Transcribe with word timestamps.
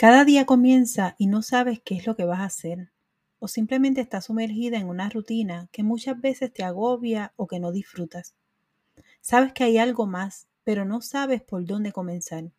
Cada 0.00 0.24
día 0.24 0.46
comienza 0.46 1.14
y 1.18 1.26
no 1.26 1.42
sabes 1.42 1.78
qué 1.84 1.94
es 1.94 2.06
lo 2.06 2.16
que 2.16 2.24
vas 2.24 2.40
a 2.40 2.44
hacer. 2.44 2.90
O 3.38 3.48
simplemente 3.48 4.00
estás 4.00 4.24
sumergida 4.24 4.78
en 4.78 4.88
una 4.88 5.10
rutina 5.10 5.68
que 5.72 5.82
muchas 5.82 6.18
veces 6.18 6.50
te 6.50 6.64
agobia 6.64 7.34
o 7.36 7.46
que 7.46 7.60
no 7.60 7.70
disfrutas. 7.70 8.34
Sabes 9.20 9.52
que 9.52 9.62
hay 9.62 9.76
algo 9.76 10.06
más, 10.06 10.48
pero 10.64 10.86
no 10.86 11.02
sabes 11.02 11.42
por 11.42 11.66
dónde 11.66 11.92
comenzar. 11.92 12.50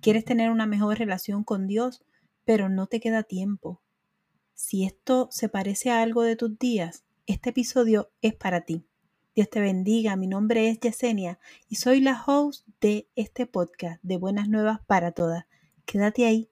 Quieres 0.00 0.24
tener 0.24 0.50
una 0.50 0.66
mejor 0.66 0.98
relación 0.98 1.44
con 1.44 1.68
Dios, 1.68 2.02
pero 2.44 2.68
no 2.68 2.88
te 2.88 2.98
queda 2.98 3.22
tiempo. 3.22 3.80
Si 4.52 4.84
esto 4.84 5.28
se 5.30 5.48
parece 5.48 5.90
a 5.90 6.02
algo 6.02 6.22
de 6.24 6.34
tus 6.34 6.58
días, 6.58 7.04
este 7.28 7.50
episodio 7.50 8.10
es 8.22 8.34
para 8.34 8.62
ti. 8.62 8.84
Dios 9.36 9.48
te 9.48 9.60
bendiga, 9.60 10.16
mi 10.16 10.26
nombre 10.26 10.68
es 10.68 10.80
Yesenia 10.80 11.38
y 11.68 11.76
soy 11.76 12.00
la 12.00 12.20
host 12.26 12.66
de 12.80 13.06
este 13.14 13.46
podcast 13.46 14.02
de 14.02 14.16
Buenas 14.16 14.48
Nuevas 14.48 14.80
para 14.84 15.12
Todas. 15.12 15.44
Quédate 15.86 16.26
ahí 16.26 16.51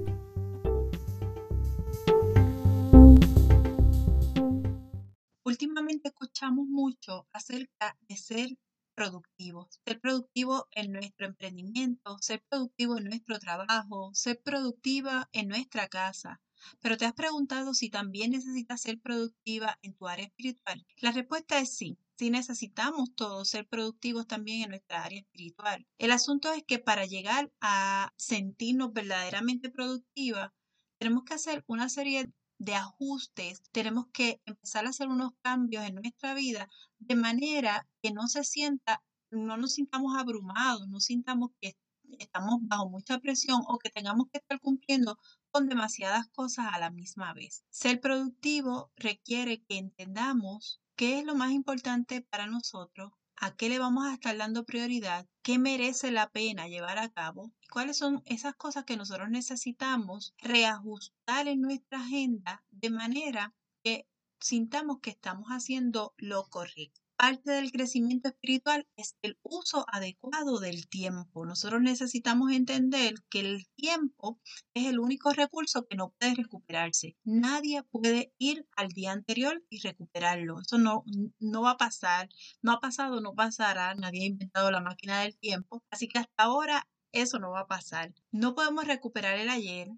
Escuchamos 6.03 6.67
mucho 6.67 7.27
acerca 7.33 7.97
de 8.07 8.15
ser 8.15 8.49
productivos, 8.95 9.79
ser 9.85 9.99
productivo 9.99 10.67
en 10.71 10.93
nuestro 10.93 11.25
emprendimiento, 11.27 12.17
ser 12.19 12.41
productivo 12.49 12.97
en 12.97 13.05
nuestro 13.05 13.39
trabajo, 13.39 14.11
ser 14.13 14.41
productiva 14.41 15.27
en 15.33 15.49
nuestra 15.49 15.87
casa. 15.87 16.41
Pero 16.79 16.95
te 16.95 17.05
has 17.05 17.13
preguntado 17.13 17.73
si 17.73 17.89
también 17.89 18.31
necesitas 18.31 18.81
ser 18.81 18.99
productiva 19.01 19.79
en 19.81 19.95
tu 19.95 20.07
área 20.07 20.25
espiritual. 20.25 20.85
La 20.97 21.11
respuesta 21.11 21.59
es 21.59 21.75
sí. 21.75 21.97
Sí 22.17 22.29
necesitamos 22.29 23.15
todos 23.15 23.49
ser 23.49 23.67
productivos 23.67 24.27
también 24.27 24.61
en 24.61 24.69
nuestra 24.69 25.03
área 25.03 25.19
espiritual. 25.19 25.87
El 25.97 26.11
asunto 26.11 26.53
es 26.53 26.63
que 26.63 26.77
para 26.79 27.05
llegar 27.05 27.51
a 27.59 28.13
sentirnos 28.15 28.93
verdaderamente 28.93 29.71
productiva, 29.71 30.53
tenemos 30.99 31.23
que 31.23 31.33
hacer 31.33 31.63
una 31.67 31.89
serie 31.89 32.31
de 32.61 32.75
ajustes, 32.75 33.63
tenemos 33.71 34.05
que 34.13 34.39
empezar 34.45 34.85
a 34.85 34.89
hacer 34.89 35.07
unos 35.07 35.31
cambios 35.41 35.83
en 35.83 35.95
nuestra 35.95 36.35
vida 36.35 36.69
de 36.99 37.15
manera 37.15 37.87
que 38.03 38.11
no 38.11 38.27
se 38.27 38.43
sienta, 38.43 39.03
no 39.31 39.57
nos 39.57 39.73
sintamos 39.73 40.15
abrumados, 40.15 40.87
no 40.87 40.99
sintamos 40.99 41.49
que 41.59 41.75
estamos 42.19 42.59
bajo 42.61 42.87
mucha 42.87 43.17
presión 43.17 43.63
o 43.67 43.79
que 43.79 43.89
tengamos 43.89 44.27
que 44.31 44.37
estar 44.37 44.59
cumpliendo 44.59 45.17
con 45.49 45.69
demasiadas 45.69 46.27
cosas 46.29 46.67
a 46.71 46.77
la 46.77 46.91
misma 46.91 47.33
vez. 47.33 47.63
Ser 47.71 47.99
productivo 47.99 48.91
requiere 48.95 49.63
que 49.63 49.79
entendamos 49.79 50.81
qué 50.95 51.17
es 51.17 51.25
lo 51.25 51.33
más 51.33 51.51
importante 51.53 52.21
para 52.21 52.45
nosotros, 52.45 53.11
a 53.41 53.55
qué 53.55 53.69
le 53.69 53.79
vamos 53.79 54.05
a 54.05 54.13
estar 54.13 54.37
dando 54.37 54.65
prioridad, 54.65 55.27
qué 55.41 55.57
merece 55.57 56.11
la 56.11 56.29
pena 56.29 56.67
llevar 56.67 56.99
a 56.99 57.09
cabo 57.09 57.51
cuáles 57.71 57.97
son 57.97 58.21
esas 58.25 58.53
cosas 58.53 58.85
que 58.85 58.97
nosotros 58.97 59.31
necesitamos 59.31 60.35
reajustar 60.37 61.47
en 61.47 61.59
nuestra 61.59 62.01
agenda 62.01 62.63
de 62.69 62.91
manera 62.91 63.55
que 63.83 64.07
sintamos 64.39 64.99
que 64.99 65.09
estamos 65.09 65.47
haciendo 65.49 66.13
lo 66.17 66.43
correcto 66.49 67.00
parte 67.21 67.51
del 67.51 67.71
crecimiento 67.71 68.29
espiritual 68.29 68.87
es 68.95 69.15
el 69.21 69.37
uso 69.43 69.85
adecuado 69.91 70.59
del 70.59 70.89
tiempo. 70.89 71.45
Nosotros 71.45 71.79
necesitamos 71.79 72.51
entender 72.51 73.13
que 73.29 73.41
el 73.41 73.67
tiempo 73.75 74.41
es 74.73 74.87
el 74.87 74.97
único 74.97 75.31
recurso 75.31 75.85
que 75.85 75.95
no 75.95 76.15
puede 76.17 76.33
recuperarse. 76.33 77.15
Nadie 77.23 77.83
puede 77.83 78.33
ir 78.39 78.67
al 78.75 78.87
día 78.87 79.11
anterior 79.11 79.63
y 79.69 79.81
recuperarlo. 79.81 80.61
Eso 80.61 80.79
no, 80.79 81.03
no 81.39 81.61
va 81.61 81.71
a 81.71 81.77
pasar. 81.77 82.27
No 82.63 82.71
ha 82.71 82.79
pasado, 82.79 83.21
no 83.21 83.35
pasará. 83.35 83.93
Nadie 83.93 84.23
ha 84.23 84.25
inventado 84.25 84.71
la 84.71 84.81
máquina 84.81 85.21
del 85.21 85.37
tiempo. 85.37 85.83
Así 85.91 86.07
que 86.07 86.17
hasta 86.17 86.43
ahora 86.45 86.87
eso 87.11 87.37
no 87.37 87.51
va 87.51 87.61
a 87.61 87.67
pasar. 87.67 88.15
No 88.31 88.55
podemos 88.55 88.87
recuperar 88.87 89.37
el 89.37 89.51
ayer. 89.51 89.89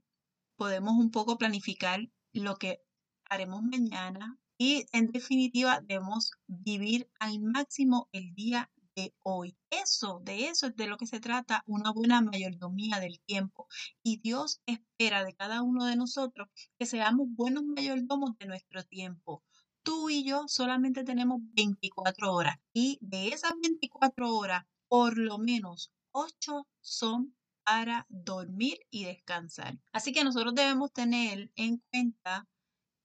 Podemos 0.58 0.96
un 0.98 1.10
poco 1.10 1.38
planificar 1.38 2.02
lo 2.34 2.58
que 2.58 2.82
haremos 3.30 3.64
mañana, 3.64 4.38
y 4.66 4.86
en 4.94 5.12
definitiva 5.12 5.82
debemos 5.82 6.32
vivir 6.48 7.10
al 7.20 7.42
máximo 7.42 8.08
el 8.14 8.34
día 8.34 8.72
de 8.96 9.14
hoy. 9.22 9.58
Eso, 9.70 10.22
de 10.24 10.48
eso 10.48 10.68
es 10.68 10.76
de 10.78 10.88
lo 10.88 10.96
que 10.96 11.06
se 11.06 11.20
trata 11.20 11.66
una 11.66 11.92
buena 11.92 12.22
mayordomía 12.22 13.02
del 13.02 13.20
tiempo. 13.26 13.68
Y 14.04 14.22
Dios 14.22 14.62
espera 14.66 15.26
de 15.26 15.34
cada 15.34 15.62
uno 15.64 15.84
de 15.84 15.98
nosotros 15.98 16.48
que 16.80 16.86
seamos 16.86 17.28
buenos 17.32 17.64
mayordomos 17.66 18.38
de 18.40 18.46
nuestro 18.46 18.86
tiempo. 18.86 19.44
Tú 19.84 20.10
y 20.10 20.24
yo 20.24 20.46
solamente 20.48 21.04
tenemos 21.04 21.42
24 21.56 22.34
horas 22.34 22.56
y 22.72 23.00
de 23.02 23.28
esas 23.34 23.52
24 23.62 24.34
horas, 24.34 24.64
por 24.88 25.18
lo 25.18 25.40
menos 25.40 25.92
8 26.14 26.66
son 26.80 27.36
para 27.66 28.06
dormir 28.08 28.78
y 28.90 29.04
descansar. 29.04 29.78
Así 29.92 30.14
que 30.14 30.24
nosotros 30.24 30.56
debemos 30.56 30.94
tener 30.94 31.52
en 31.58 31.84
cuenta 31.92 32.48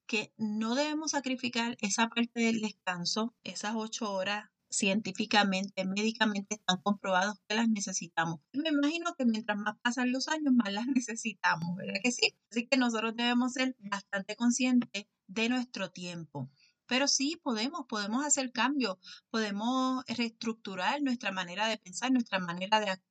que 0.09 0.33
no 0.39 0.75
debemos 0.75 1.13
sacrificar 1.13 1.77
esa 1.81 2.09
parte 2.09 2.41
del 2.41 2.61
descanso, 2.61 3.37
esas 3.45 3.75
ocho 3.77 4.11
horas 4.13 4.51
científicamente, 4.71 5.85
médicamente 5.85 6.57
están 6.57 6.79
comprobados 6.83 7.39
que 7.47 7.55
las 7.55 7.69
necesitamos. 7.69 8.41
Me 8.53 8.71
imagino 8.71 9.15
que 9.17 9.25
mientras 9.25 9.57
más 9.57 9.77
pasan 9.83 10.13
los 10.13 10.29
años, 10.29 10.53
más 10.53 10.73
las 10.73 10.87
necesitamos, 10.87 11.77
¿verdad 11.77 12.01
que 12.03 12.13
sí? 12.13 12.35
Así 12.51 12.67
que 12.67 12.77
nosotros 12.77 13.15
debemos 13.17 13.53
ser 13.53 13.77
bastante 13.79 14.37
conscientes 14.37 15.07
de 15.27 15.49
nuestro 15.49 15.91
tiempo. 15.91 16.51
Pero 16.87 17.07
sí 17.07 17.39
podemos, 17.43 17.85
podemos 17.87 18.25
hacer 18.25 18.51
cambios, 18.51 18.97
podemos 19.31 20.05
reestructurar 20.09 21.03
nuestra 21.03 21.33
manera 21.33 21.69
de 21.69 21.77
pensar, 21.77 22.11
nuestra 22.11 22.39
manera 22.39 22.81
de 22.81 22.91
actuar. 22.91 23.08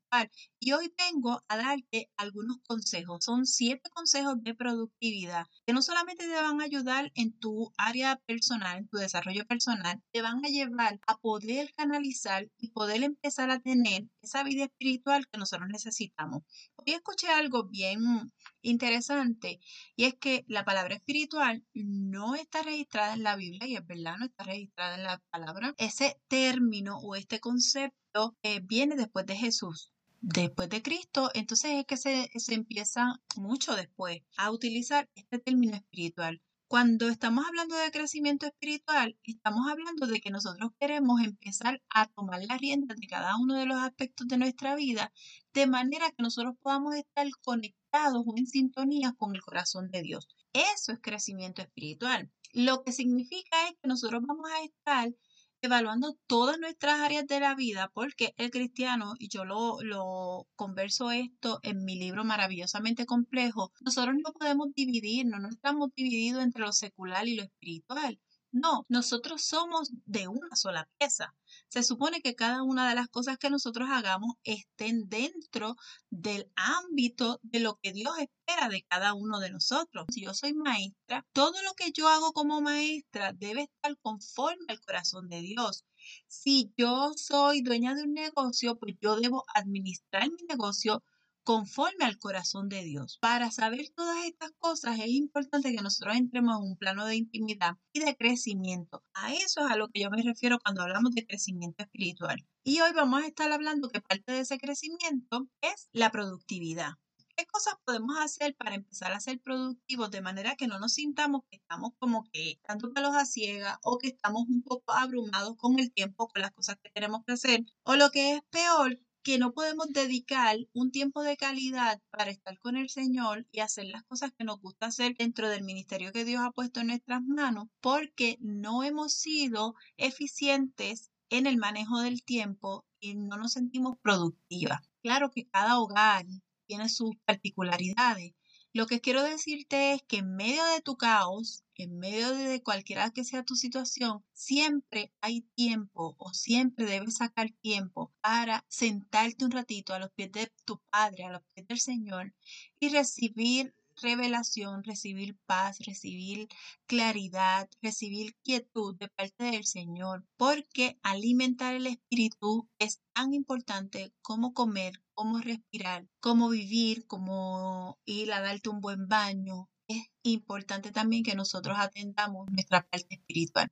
Y 0.59 0.71
hoy 0.71 0.93
vengo 0.97 1.43
a 1.47 1.57
darte 1.57 2.09
algunos 2.15 2.57
consejos. 2.65 3.25
Son 3.25 3.45
siete 3.45 3.89
consejos 3.93 4.41
de 4.41 4.55
productividad 4.55 5.45
que 5.65 5.73
no 5.73 5.81
solamente 5.81 6.25
te 6.27 6.41
van 6.41 6.61
a 6.61 6.63
ayudar 6.63 7.11
en 7.13 7.37
tu 7.37 7.73
área 7.77 8.15
personal, 8.25 8.77
en 8.77 8.87
tu 8.87 8.97
desarrollo 8.97 9.45
personal, 9.45 10.01
te 10.11 10.21
van 10.21 10.43
a 10.45 10.49
llevar 10.49 10.99
a 11.07 11.17
poder 11.17 11.73
canalizar 11.75 12.49
y 12.57 12.69
poder 12.69 13.03
empezar 13.03 13.51
a 13.51 13.59
tener 13.59 14.07
esa 14.21 14.43
vida 14.43 14.65
espiritual 14.65 15.27
que 15.27 15.39
nosotros 15.39 15.67
necesitamos. 15.69 16.43
Hoy 16.77 16.93
escuché 16.93 17.27
algo 17.27 17.67
bien 17.67 18.31
interesante 18.61 19.59
y 19.95 20.05
es 20.05 20.15
que 20.15 20.45
la 20.47 20.63
palabra 20.63 20.95
espiritual 20.95 21.65
no 21.73 22.35
está 22.35 22.63
registrada 22.63 23.13
en 23.13 23.23
la 23.23 23.35
Biblia 23.35 23.67
y 23.67 23.75
es 23.75 23.85
verdad, 23.85 24.17
no 24.17 24.25
está 24.25 24.45
registrada 24.45 24.95
en 24.95 25.03
la 25.03 25.21
palabra. 25.29 25.75
Ese 25.77 26.19
término 26.27 26.97
o 26.99 27.15
este 27.15 27.39
concepto 27.39 28.06
eh, 28.43 28.59
viene 28.63 28.95
después 28.95 29.25
de 29.25 29.35
Jesús. 29.35 29.91
Después 30.19 30.69
de 30.69 30.81
Cristo, 30.81 31.29
entonces 31.33 31.71
es 31.73 31.85
que 31.85 31.97
se, 31.97 32.29
se 32.35 32.55
empieza 32.55 33.21
mucho 33.35 33.75
después 33.75 34.21
a 34.37 34.51
utilizar 34.51 35.09
este 35.15 35.39
término 35.39 35.75
espiritual. 35.75 36.41
Cuando 36.67 37.07
estamos 37.07 37.45
hablando 37.47 37.77
de 37.77 37.91
crecimiento 37.91 38.45
espiritual, 38.45 39.17
estamos 39.23 39.69
hablando 39.71 40.05
de 40.05 40.19
que 40.19 40.31
nosotros 40.31 40.71
queremos 40.77 41.21
empezar 41.21 41.81
a 41.89 42.07
tomar 42.07 42.43
las 42.43 42.59
riendas 42.59 42.97
de 42.97 43.07
cada 43.07 43.37
uno 43.37 43.55
de 43.55 43.65
los 43.65 43.77
aspectos 43.77 44.27
de 44.27 44.37
nuestra 44.37 44.75
vida, 44.75 45.13
de 45.53 45.65
manera 45.65 46.09
que 46.09 46.23
nosotros 46.23 46.55
podamos 46.61 46.95
estar 46.95 47.25
conectados 47.41 48.23
o 48.25 48.33
en 48.35 48.47
sintonía 48.47 49.13
con 49.17 49.33
el 49.33 49.41
corazón 49.41 49.89
de 49.91 50.01
Dios. 50.01 50.27
Eso 50.51 50.91
es 50.91 50.99
crecimiento 50.99 51.61
espiritual. 51.61 52.29
Lo 52.51 52.83
que 52.83 52.91
significa 52.91 53.69
es 53.69 53.75
que 53.81 53.87
nosotros 53.87 54.23
vamos 54.25 54.49
a 54.49 54.63
estar 54.63 55.13
evaluando 55.61 56.15
todas 56.27 56.59
nuestras 56.59 56.99
áreas 56.99 57.27
de 57.27 57.39
la 57.39 57.55
vida, 57.55 57.89
porque 57.93 58.33
el 58.37 58.51
cristiano, 58.51 59.13
y 59.19 59.29
yo 59.29 59.45
lo, 59.45 59.81
lo 59.81 60.47
converso 60.55 61.11
esto 61.11 61.59
en 61.63 61.83
mi 61.83 61.95
libro 61.95 62.23
maravillosamente 62.23 63.05
complejo, 63.05 63.71
nosotros 63.81 64.15
no 64.23 64.33
podemos 64.33 64.73
dividirnos, 64.75 65.41
no 65.41 65.49
estamos 65.49 65.89
divididos 65.95 66.43
entre 66.43 66.61
lo 66.61 66.71
secular 66.73 67.27
y 67.27 67.35
lo 67.35 67.43
espiritual. 67.43 68.19
No, 68.59 68.87
nosotros 68.89 69.43
somos 69.43 69.91
de 70.05 70.27
una 70.27 70.55
sola 70.55 70.89
pieza. 70.97 71.35
Se 71.67 71.83
supone 71.83 72.21
que 72.21 72.33
cada 72.33 72.63
una 72.63 72.89
de 72.89 72.95
las 72.95 73.07
cosas 73.07 73.37
que 73.37 73.51
nosotros 73.51 73.87
hagamos 73.91 74.33
estén 74.43 75.07
dentro 75.09 75.75
del 76.09 76.51
ámbito 76.55 77.39
de 77.43 77.59
lo 77.59 77.75
que 77.75 77.93
Dios 77.93 78.17
espera 78.17 78.67
de 78.69 78.81
cada 78.89 79.13
uno 79.13 79.39
de 79.39 79.51
nosotros. 79.51 80.07
Si 80.09 80.23
yo 80.23 80.33
soy 80.33 80.55
maestra, 80.55 81.23
todo 81.33 81.61
lo 81.61 81.75
que 81.75 81.91
yo 81.91 82.07
hago 82.07 82.33
como 82.33 82.59
maestra 82.59 83.31
debe 83.31 83.63
estar 83.63 83.95
conforme 83.99 84.65
al 84.69 84.81
corazón 84.81 85.29
de 85.29 85.41
Dios. 85.41 85.85
Si 86.27 86.73
yo 86.75 87.11
soy 87.15 87.61
dueña 87.61 87.93
de 87.93 88.03
un 88.05 88.13
negocio, 88.13 88.75
pues 88.79 88.95
yo 88.99 89.17
debo 89.17 89.43
administrar 89.53 90.27
mi 90.31 90.43
negocio 90.49 91.03
conforme 91.47 92.03
al 92.03 92.19
corazón 92.19 92.67
de 92.67 92.83
Dios. 92.83 93.19
Para 93.21 93.51
saber 93.51 93.87
todas 93.95 94.25
estas 94.25 94.51
cosas 94.57 94.99
es 94.99 95.07
importante 95.07 95.73
que 95.73 95.81
nosotros 95.81 96.17
entremos 96.17 96.57
en 96.57 96.71
un 96.71 96.75
plano 96.75 97.05
de 97.05 97.15
intimidad 97.15 97.77
y 97.93 98.01
de 98.01 98.17
crecimiento. 98.17 99.01
A 99.13 99.33
eso 99.33 99.65
es 99.65 99.71
a 99.71 99.77
lo 99.77 99.87
que 99.87 100.01
yo 100.01 100.09
me 100.09 100.21
refiero 100.21 100.59
cuando 100.59 100.81
hablamos 100.81 101.13
de 101.13 101.25
crecimiento 101.25 101.85
espiritual. 101.85 102.45
Y 102.65 102.81
hoy 102.81 102.91
vamos 102.93 103.23
a 103.23 103.27
estar 103.27 103.49
hablando 103.49 103.87
que 103.87 104.01
parte 104.01 104.33
de 104.33 104.41
ese 104.41 104.57
crecimiento 104.57 105.47
es 105.61 105.87
la 105.93 106.11
productividad. 106.11 106.95
¿Qué 107.37 107.45
cosas 107.45 107.75
podemos 107.85 108.17
hacer 108.17 108.53
para 108.55 108.75
empezar 108.75 109.13
a 109.13 109.21
ser 109.21 109.39
productivos 109.39 110.11
de 110.11 110.21
manera 110.21 110.57
que 110.57 110.67
no 110.67 110.79
nos 110.79 110.95
sintamos 110.95 111.43
que 111.49 111.57
estamos 111.57 111.91
como 111.97 112.23
que 112.33 112.59
dando 112.67 112.91
palos 112.91 113.15
a 113.15 113.25
ciega 113.25 113.79
o 113.83 113.99
que 113.99 114.09
estamos 114.09 114.43
un 114.49 114.63
poco 114.63 114.91
abrumados 114.91 115.55
con 115.55 115.79
el 115.79 115.93
tiempo, 115.93 116.27
con 116.27 116.41
las 116.41 116.51
cosas 116.51 116.75
que 116.83 116.89
tenemos 116.89 117.21
que 117.25 117.31
hacer? 117.31 117.61
O 117.83 117.95
lo 117.95 118.09
que 118.09 118.33
es 118.33 118.41
peor, 118.49 118.99
que 119.27 119.39
no 119.39 119.51
podemos 119.51 119.91
dedicar 119.91 120.57
un 120.71 120.89
tiempo 120.89 121.21
de 121.21 121.35
calidad 121.35 122.01
para 122.11 122.31
estar 122.31 122.57
con 122.59 122.77
el 122.77 122.89
Señor 122.89 123.45
y 123.51 123.59
hacer 123.59 123.83
las 123.87 124.05
cosas 124.05 124.31
que 124.31 124.45
nos 124.45 124.61
gusta 124.61 124.85
hacer 124.85 125.17
dentro 125.17 125.49
del 125.49 125.65
ministerio 125.65 126.13
que 126.13 126.23
Dios 126.23 126.41
ha 126.41 126.51
puesto 126.51 126.79
en 126.79 126.87
nuestras 126.87 127.21
manos 127.23 127.67
porque 127.81 128.37
no 128.39 128.83
hemos 128.83 129.15
sido 129.15 129.75
eficientes 129.97 131.11
en 131.29 131.45
el 131.45 131.57
manejo 131.57 131.99
del 131.99 132.23
tiempo 132.23 132.85
y 133.01 133.15
no 133.15 133.35
nos 133.35 133.51
sentimos 133.51 133.97
productivas. 134.01 134.79
Claro 135.01 135.29
que 135.29 135.45
cada 135.49 135.77
hogar 135.77 136.25
tiene 136.65 136.87
sus 136.87 137.17
particularidades. 137.25 138.31
Lo 138.71 138.87
que 138.87 139.01
quiero 139.01 139.23
decirte 139.23 139.91
es 139.91 140.03
que 140.03 140.19
en 140.19 140.37
medio 140.37 140.63
de 140.67 140.79
tu 140.79 140.95
caos, 140.95 141.65
en 141.77 141.97
medio 141.99 142.31
de 142.33 142.61
cualquiera 142.63 143.11
que 143.11 143.23
sea 143.23 143.43
tu 143.43 143.55
situación, 143.55 144.23
siempre 144.33 145.13
hay 145.21 145.41
tiempo 145.55 146.15
o 146.17 146.33
siempre 146.33 146.85
debes 146.85 147.17
sacar 147.17 147.51
tiempo 147.61 148.13
para 148.21 148.65
sentarte 148.67 149.45
un 149.45 149.51
ratito 149.51 149.93
a 149.93 149.99
los 149.99 150.11
pies 150.11 150.31
de 150.31 150.51
tu 150.65 150.81
Padre, 150.89 151.25
a 151.25 151.31
los 151.31 151.41
pies 151.53 151.67
del 151.67 151.79
Señor 151.79 152.33
y 152.79 152.89
recibir 152.89 153.73
revelación, 154.01 154.83
recibir 154.83 155.37
paz, 155.45 155.79
recibir 155.79 156.47
claridad, 156.85 157.69
recibir 157.81 158.35
quietud 158.43 158.95
de 158.95 159.07
parte 159.09 159.45
del 159.45 159.65
Señor, 159.65 160.25
porque 160.37 160.99
alimentar 161.03 161.75
el 161.75 161.87
espíritu 161.87 162.69
es 162.79 163.01
tan 163.13 163.33
importante 163.33 164.13
como 164.21 164.53
comer, 164.53 165.03
como 165.13 165.39
respirar, 165.39 166.07
como 166.19 166.49
vivir, 166.49 167.07
como 167.07 167.97
ir 168.05 168.31
a 168.33 168.41
darte 168.41 168.69
un 168.69 168.81
buen 168.81 169.07
baño. 169.07 169.69
Es 169.87 170.03
importante 170.23 170.91
también 170.91 171.23
que 171.23 171.35
nosotros 171.35 171.77
atendamos 171.79 172.47
nuestra 172.51 172.87
parte 172.87 173.15
espiritual. 173.15 173.69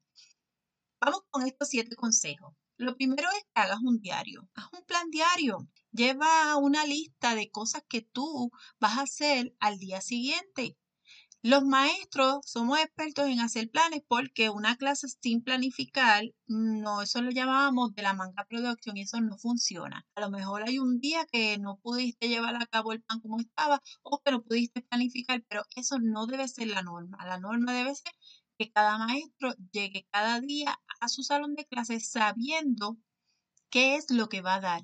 Vamos 1.01 1.21
con 1.29 1.45
estos 1.45 1.69
siete 1.69 1.95
consejos. 1.95 2.53
Lo 2.77 2.95
primero 2.95 3.29
es 3.37 3.43
que 3.43 3.61
hagas 3.61 3.79
un 3.81 3.99
diario. 3.99 4.49
Haz 4.55 4.65
un 4.73 4.85
plan 4.85 5.09
diario. 5.09 5.67
Lleva 5.91 6.57
una 6.57 6.85
lista 6.85 7.35
de 7.35 7.49
cosas 7.49 7.83
que 7.87 8.01
tú 8.01 8.51
vas 8.79 8.97
a 8.97 9.03
hacer 9.03 9.55
al 9.59 9.77
día 9.77 10.01
siguiente. 10.01 10.77
Los 11.45 11.63
maestros 11.63 12.39
somos 12.43 12.79
expertos 12.79 13.27
en 13.27 13.39
hacer 13.39 13.69
planes 13.69 14.01
porque 14.07 14.49
una 14.49 14.77
clase 14.77 15.07
sin 15.21 15.43
planificar, 15.43 16.23
no, 16.47 17.03
eso 17.03 17.21
lo 17.21 17.29
llamábamos 17.29 17.93
de 17.93 18.01
la 18.01 18.13
manga 18.13 18.45
producción 18.49 18.97
y 18.97 19.01
eso 19.01 19.21
no 19.21 19.37
funciona. 19.37 20.07
A 20.15 20.21
lo 20.21 20.31
mejor 20.31 20.63
hay 20.63 20.79
un 20.79 20.99
día 20.99 21.23
que 21.31 21.59
no 21.59 21.77
pudiste 21.83 22.29
llevar 22.29 22.55
a 22.55 22.65
cabo 22.65 22.93
el 22.93 23.03
plan 23.03 23.19
como 23.19 23.39
estaba 23.39 23.79
o 24.01 24.19
que 24.23 24.31
no 24.31 24.41
pudiste 24.41 24.81
planificar, 24.81 25.43
pero 25.47 25.61
eso 25.75 25.99
no 25.99 26.25
debe 26.25 26.47
ser 26.47 26.69
la 26.69 26.81
norma. 26.81 27.23
La 27.27 27.39
norma 27.39 27.73
debe 27.73 27.93
ser 27.93 28.11
que 28.57 28.71
cada 28.71 28.97
maestro 28.97 29.53
llegue 29.71 30.07
cada 30.11 30.41
día 30.41 30.79
a 30.99 31.09
su 31.09 31.21
salón 31.21 31.53
de 31.53 31.67
clases 31.67 32.09
sabiendo 32.09 32.97
qué 33.69 33.97
es 33.97 34.09
lo 34.09 34.29
que 34.29 34.41
va 34.41 34.55
a 34.55 34.61
dar. 34.61 34.81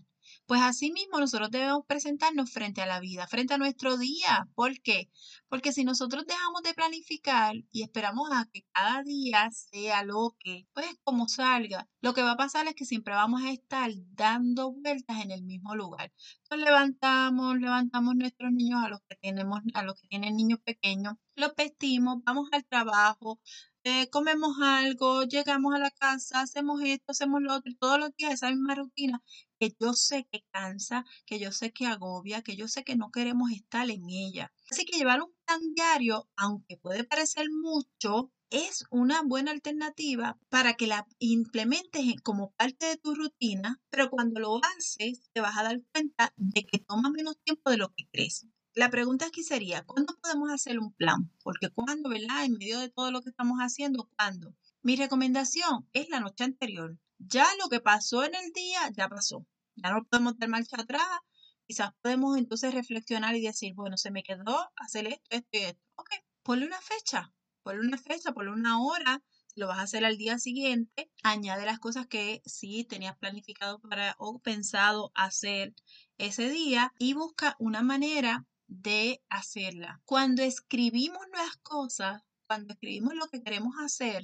Pues 0.52 0.64
asimismo 0.64 1.18
nosotros 1.18 1.50
debemos 1.50 1.86
presentarnos 1.88 2.52
frente 2.52 2.82
a 2.82 2.86
la 2.86 3.00
vida, 3.00 3.26
frente 3.26 3.54
a 3.54 3.58
nuestro 3.58 3.96
día. 3.96 4.50
¿Por 4.54 4.82
qué? 4.82 5.10
Porque 5.48 5.72
si 5.72 5.86
nosotros 5.86 6.26
dejamos 6.28 6.62
de 6.64 6.74
planificar 6.74 7.56
y 7.72 7.84
esperamos 7.84 8.30
a 8.34 8.50
que 8.52 8.66
cada 8.74 9.02
día 9.02 9.50
sea 9.52 10.04
lo 10.04 10.36
que, 10.38 10.68
pues 10.74 10.88
como 11.06 11.30
salga, 11.30 11.88
lo 12.02 12.14
que 12.14 12.22
va 12.22 12.32
a 12.32 12.36
pasar 12.36 12.68
es 12.68 12.76
que 12.76 12.84
siempre 12.84 13.14
vamos 13.14 13.42
a 13.44 13.52
estar 13.54 13.92
dando 14.14 14.74
vueltas 14.74 15.24
en 15.24 15.32
el 15.32 15.42
mismo 15.44 15.74
lugar. 15.74 16.12
Entonces 16.44 16.66
levantamos, 16.66 17.58
levantamos 17.58 18.16
nuestros 18.16 18.52
niños 18.52 18.84
a 18.84 18.90
los 18.90 19.00
que 19.08 19.16
tenemos, 19.22 19.62
a 19.74 19.84
los 19.84 20.02
que 20.02 20.10
tienen 20.10 20.36
niños 20.36 20.60
pequeños, 20.66 21.14
los 21.36 21.56
vestimos, 21.56 22.26
vamos 22.26 22.50
al 22.52 22.66
trabajo, 22.66 23.40
eh, 23.86 24.10
comemos 24.10 24.58
algo, 24.62 25.24
llegamos 25.24 25.74
a 25.74 25.80
la 25.80 25.92
casa, 25.92 26.42
hacemos 26.42 26.82
esto, 26.84 27.14
hacemos 27.14 27.42
lo 27.42 27.56
otro, 27.56 27.72
todos 27.80 27.98
los 28.00 28.14
días 28.18 28.34
esa 28.34 28.50
misma 28.50 28.76
rutina 28.76 29.24
que 29.62 29.76
yo 29.80 29.94
sé 29.94 30.28
que 30.32 30.44
cansa, 30.52 31.06
que 31.28 31.38
yo 31.38 31.52
sé 31.52 31.72
que 31.72 31.86
agobia, 31.86 32.42
que 32.42 32.56
yo 32.56 32.68
sé 32.68 32.84
que 32.84 32.96
no 32.96 33.12
queremos 33.12 33.52
estar 33.52 33.88
en 33.92 34.10
ella. 34.10 34.52
Así 34.72 34.86
que 34.86 34.98
llevar 34.98 35.22
un 35.22 35.32
plan 35.46 35.62
diario, 35.76 36.28
aunque 36.36 36.78
puede 36.78 37.04
parecer 37.04 37.46
mucho, 37.52 38.32
es 38.50 38.86
una 38.90 39.22
buena 39.22 39.52
alternativa 39.52 40.40
para 40.50 40.74
que 40.74 40.88
la 40.88 41.06
implementes 41.20 42.04
como 42.24 42.54
parte 42.54 42.88
de 42.88 42.98
tu 42.98 43.14
rutina, 43.14 43.80
pero 43.92 44.10
cuando 44.10 44.40
lo 44.40 44.60
haces 44.66 45.30
te 45.32 45.42
vas 45.42 45.56
a 45.56 45.64
dar 45.64 45.80
cuenta 45.94 46.34
de 46.38 46.66
que 46.66 46.80
toma 46.80 47.12
menos 47.12 47.38
tiempo 47.44 47.70
de 47.70 47.78
lo 47.78 47.94
que 47.94 48.08
crees. 48.12 48.48
La 48.74 48.90
pregunta 48.90 49.28
aquí 49.28 49.44
sería, 49.44 49.84
¿cuándo 49.84 50.16
podemos 50.24 50.50
hacer 50.50 50.80
un 50.80 50.92
plan? 50.94 51.32
Porque 51.44 51.70
cuando, 51.70 52.10
¿verdad? 52.10 52.46
En 52.46 52.54
medio 52.54 52.80
de 52.80 52.90
todo 52.90 53.12
lo 53.12 53.22
que 53.22 53.30
estamos 53.30 53.60
haciendo, 53.60 54.10
¿cuándo? 54.18 54.56
Mi 54.82 54.96
recomendación 54.96 55.88
es 55.94 56.10
la 56.10 56.20
noche 56.20 56.46
anterior. 56.46 56.98
Ya 57.28 57.48
lo 57.62 57.70
que 57.70 57.80
pasó 57.80 58.24
en 58.24 58.34
el 58.36 58.52
día, 58.52 58.90
ya 58.96 59.08
pasó. 59.08 59.46
Ya 59.76 59.92
no 59.92 60.04
podemos 60.06 60.38
dar 60.38 60.50
marcha 60.50 60.78
atrás. 60.82 61.20
Quizás 61.68 61.92
podemos 62.02 62.38
entonces 62.38 62.74
reflexionar 62.74 63.36
y 63.36 63.42
decir, 63.42 63.74
bueno, 63.76 63.96
se 63.98 64.12
me 64.12 64.24
quedó 64.24 64.70
hacer 64.76 65.08
esto, 65.08 65.24
esto 65.30 65.50
y 65.54 65.58
esto. 65.60 65.82
Ok, 65.96 66.10
ponle 66.44 66.66
una 66.66 66.82
fecha, 66.82 67.32
ponle 67.64 67.82
una 67.88 67.98
fecha, 67.98 68.34
ponle 68.34 68.52
una 68.52 68.82
hora. 68.82 69.22
lo 69.56 69.68
vas 69.68 69.80
a 69.80 69.84
hacer 69.84 70.04
al 70.06 70.18
día 70.18 70.40
siguiente, 70.40 71.12
añade 71.24 71.66
las 71.66 71.80
cosas 71.80 72.08
que 72.08 72.42
sí 72.46 72.86
tenías 72.86 73.18
planificado 73.18 73.80
para 73.80 74.16
o 74.18 74.40
pensado 74.40 75.12
hacer 75.14 75.76
ese 76.18 76.50
día 76.50 76.94
y 76.98 77.14
busca 77.14 77.56
una 77.60 77.84
manera 77.84 78.48
de 78.68 79.22
hacerla. 79.30 80.02
Cuando 80.06 80.42
escribimos 80.42 81.22
las 81.34 81.58
cosas, 81.58 82.24
cuando 82.48 82.74
escribimos 82.74 83.14
lo 83.16 83.28
que 83.28 83.44
queremos 83.44 83.76
hacer, 83.80 84.24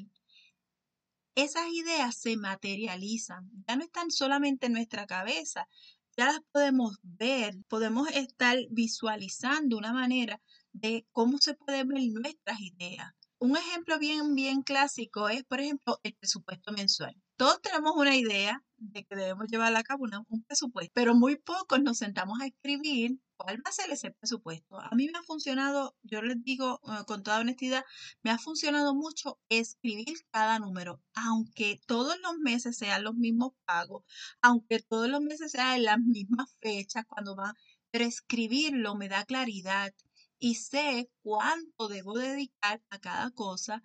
esas 1.38 1.68
ideas 1.72 2.16
se 2.16 2.36
materializan. 2.36 3.50
Ya 3.68 3.76
no 3.76 3.84
están 3.84 4.10
solamente 4.10 4.66
en 4.66 4.74
nuestra 4.74 5.06
cabeza, 5.06 5.70
ya 6.18 6.26
las 6.26 6.40
podemos 6.52 6.98
ver, 7.04 7.54
podemos 7.68 8.10
estar 8.10 8.58
visualizando 8.72 9.78
una 9.78 9.94
manera 9.94 10.42
de 10.74 11.06
cómo 11.12 11.38
se 11.38 11.54
pueden 11.54 11.90
ver 11.90 12.02
nuestras 12.12 12.60
ideas. 12.60 13.12
Un 13.38 13.56
ejemplo 13.56 14.00
bien, 14.00 14.34
bien 14.34 14.64
clásico 14.64 15.30
es, 15.30 15.44
por 15.44 15.60
ejemplo, 15.60 16.00
el 16.02 16.16
presupuesto 16.16 16.72
mensual. 16.72 17.16
Todos 17.36 17.62
tenemos 17.62 17.96
una 17.96 18.16
idea 18.16 18.64
de 18.78 19.06
que 19.06 19.16
debemos 19.16 19.48
llevar 19.50 19.76
a 19.76 19.84
cabo 19.84 20.06
un 20.30 20.44
presupuesto, 20.44 20.92
pero 20.94 21.16
muy 21.16 21.36
pocos 21.38 21.82
nos 21.82 21.98
sentamos 21.98 22.40
a 22.42 22.48
escribir 22.48 23.20
cuál 23.38 23.58
va 23.58 23.70
a 23.70 23.72
ser 23.72 23.90
ese 23.92 24.12
presupuesto. 24.12 24.80
A 24.80 24.96
mí 24.96 25.08
me 25.12 25.20
ha 25.20 25.24
funcionado, 25.24 25.96
yo 26.04 26.22
les 26.22 26.44
digo 26.44 26.80
eh, 26.88 27.04
con 27.06 27.24
toda 27.24 27.40
honestidad, 27.40 27.86
me 28.24 28.32
ha 28.32 28.38
funcionado 28.38 28.96
mucho 28.96 29.40
escribir 29.50 30.16
cada 30.32 30.60
número, 30.60 31.02
aunque 31.14 31.80
todos 31.86 32.16
los 32.22 32.38
meses 32.40 32.78
sean 32.78 33.04
los 33.04 33.16
mismos 33.16 33.54
pagos, 33.66 34.04
aunque 34.42 34.80
todos 34.80 35.10
los 35.10 35.22
meses 35.22 35.52
sean 35.52 35.84
las 35.84 36.00
mismas 36.00 36.50
fechas 36.62 37.06
cuando 37.08 37.36
van, 37.36 37.56
pero 37.92 38.06
escribirlo 38.06 38.96
me 38.96 39.10
da 39.10 39.26
claridad 39.26 39.94
y 40.40 40.56
sé 40.56 41.10
cuánto 41.24 41.88
debo 41.88 42.18
dedicar 42.18 42.82
a 42.90 43.00
cada 43.00 43.32
cosa, 43.32 43.82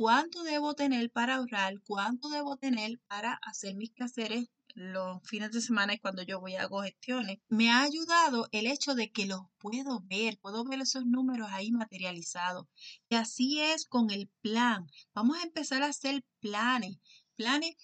cuánto 0.00 0.44
debo 0.44 0.72
tener 0.72 1.10
para 1.10 1.34
ahorrar, 1.34 1.78
cuánto 1.86 2.30
debo 2.30 2.56
tener 2.56 2.98
para 3.06 3.34
hacer 3.42 3.74
mis 3.74 3.92
quehaceres 3.92 4.48
los 4.74 5.20
fines 5.24 5.52
de 5.52 5.60
semana 5.60 5.92
y 5.92 5.98
cuando 5.98 6.22
yo 6.22 6.40
voy 6.40 6.54
a 6.54 6.62
hago 6.62 6.80
gestiones, 6.80 7.36
me 7.50 7.70
ha 7.70 7.82
ayudado 7.82 8.48
el 8.50 8.66
hecho 8.66 8.94
de 8.94 9.12
que 9.12 9.26
los 9.26 9.42
puedo 9.58 10.00
ver, 10.08 10.38
puedo 10.40 10.64
ver 10.64 10.80
esos 10.80 11.04
números 11.04 11.50
ahí 11.52 11.70
materializados. 11.70 12.66
Y 13.10 13.16
así 13.16 13.60
es 13.60 13.84
con 13.84 14.10
el 14.10 14.30
plan. 14.40 14.86
Vamos 15.12 15.36
a 15.36 15.42
empezar 15.42 15.82
a 15.82 15.88
hacer 15.88 16.24
planes. 16.40 16.96
Planes 17.36 17.76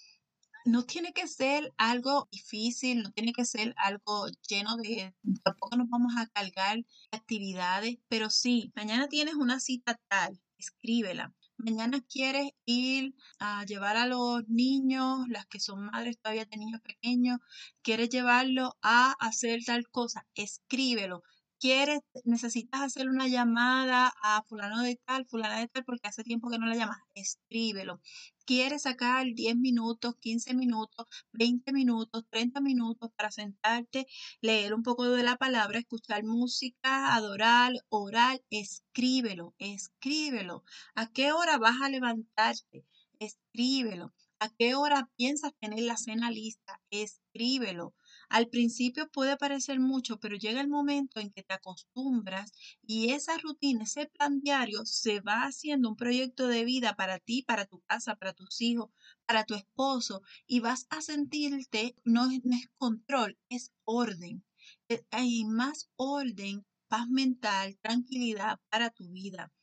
no 0.65 0.85
tiene 0.85 1.13
que 1.13 1.27
ser 1.27 1.71
algo 1.77 2.27
difícil, 2.31 3.03
no 3.03 3.11
tiene 3.11 3.31
que 3.31 3.45
ser 3.45 3.75
algo 3.77 4.27
lleno 4.49 4.75
de, 4.77 5.13
tampoco 5.43 5.77
nos 5.77 5.87
vamos 5.87 6.13
a 6.17 6.25
cargar 6.25 6.83
actividades, 7.11 7.99
pero 8.07 8.31
sí, 8.31 8.71
mañana 8.75 9.07
tienes 9.07 9.35
una 9.35 9.59
cita 9.59 9.99
tal, 10.09 10.41
escríbela 10.57 11.35
mañana 11.57 12.01
quieres 12.09 12.51
ir 12.65 13.15
a 13.39 13.65
llevar 13.65 13.97
a 13.97 14.05
los 14.07 14.47
niños, 14.47 15.27
las 15.29 15.45
que 15.47 15.59
son 15.59 15.85
madres 15.85 16.17
todavía 16.19 16.45
de 16.45 16.57
niños 16.57 16.81
pequeños, 16.81 17.39
quieres 17.81 18.09
llevarlo 18.09 18.77
a 18.81 19.13
hacer 19.19 19.61
tal 19.65 19.87
cosa, 19.89 20.25
escríbelo. 20.35 21.23
Quieres, 21.59 21.99
necesitas 22.25 22.81
hacer 22.81 23.09
una 23.09 23.27
llamada 23.27 24.13
a 24.21 24.43
fulano 24.47 24.81
de 24.83 24.99
tal, 25.05 25.25
fulana 25.25 25.59
de 25.59 25.67
tal, 25.67 25.83
porque 25.85 26.07
hace 26.07 26.23
tiempo 26.23 26.49
que 26.49 26.59
no 26.59 26.65
la 26.67 26.75
llamas, 26.75 26.99
escríbelo. 27.15 27.99
Quieres 28.45 28.83
sacar 28.83 29.25
10 29.33 29.55
minutos, 29.57 30.15
15 30.19 30.53
minutos, 30.53 31.05
20 31.33 31.73
minutos, 31.73 32.25
30 32.29 32.61
minutos 32.61 33.11
para 33.15 33.31
sentarte, 33.31 34.07
leer 34.41 34.73
un 34.73 34.83
poco 34.83 35.09
de 35.09 35.23
la 35.23 35.35
palabra, 35.37 35.79
escuchar 35.79 36.23
música, 36.23 37.13
adorar, 37.15 37.73
orar, 37.89 38.41
escríbelo, 38.49 39.53
escríbelo. 39.57 40.63
¿A 40.95 41.07
qué 41.11 41.31
hora 41.33 41.57
vas 41.57 41.81
a 41.81 41.89
levantarte? 41.89 42.85
Escríbelo. 43.19 44.13
¿A 44.39 44.49
qué 44.49 44.75
hora 44.75 45.09
piensas 45.17 45.53
tener 45.59 45.81
la 45.81 45.97
cena 45.97 46.29
lista? 46.31 46.79
Escríbelo. 46.91 47.93
Al 48.29 48.49
principio 48.49 49.09
puede 49.09 49.37
parecer 49.37 49.79
mucho, 49.79 50.19
pero 50.19 50.35
llega 50.35 50.59
el 50.61 50.67
momento 50.67 51.19
en 51.19 51.31
que 51.31 51.43
te 51.43 51.53
acostumbras 51.53 52.51
y 52.81 53.11
esa 53.11 53.37
rutina, 53.37 53.83
ese 53.83 54.07
plan 54.07 54.41
diario 54.41 54.85
se 54.85 55.21
va 55.21 55.43
haciendo 55.43 55.89
un 55.89 55.95
proyecto 55.95 56.47
de 56.47 56.65
vida 56.65 56.95
para 56.95 57.19
ti, 57.19 57.43
para 57.43 57.65
tu 57.65 57.81
casa, 57.81 58.15
para 58.15 58.33
tus 58.33 58.61
hijos, 58.61 58.89
para 59.25 59.45
tu 59.45 59.55
esposo 59.55 60.21
y 60.45 60.59
vas 60.59 60.87
a 60.89 61.01
sentirte, 61.01 61.95
no 62.03 62.29
es, 62.29 62.41
control, 62.77 63.37
es 63.49 63.71
orden. 63.85 64.43
Eh, 64.89 65.05
hay 65.11 65.45
más 65.45 65.89
orden, 65.95 66.65
paz 66.89 67.07
mental, 67.09 67.77
tranquilidad 67.81 68.59
para 68.69 68.89
tu 68.89 69.09
vida. 69.09 69.53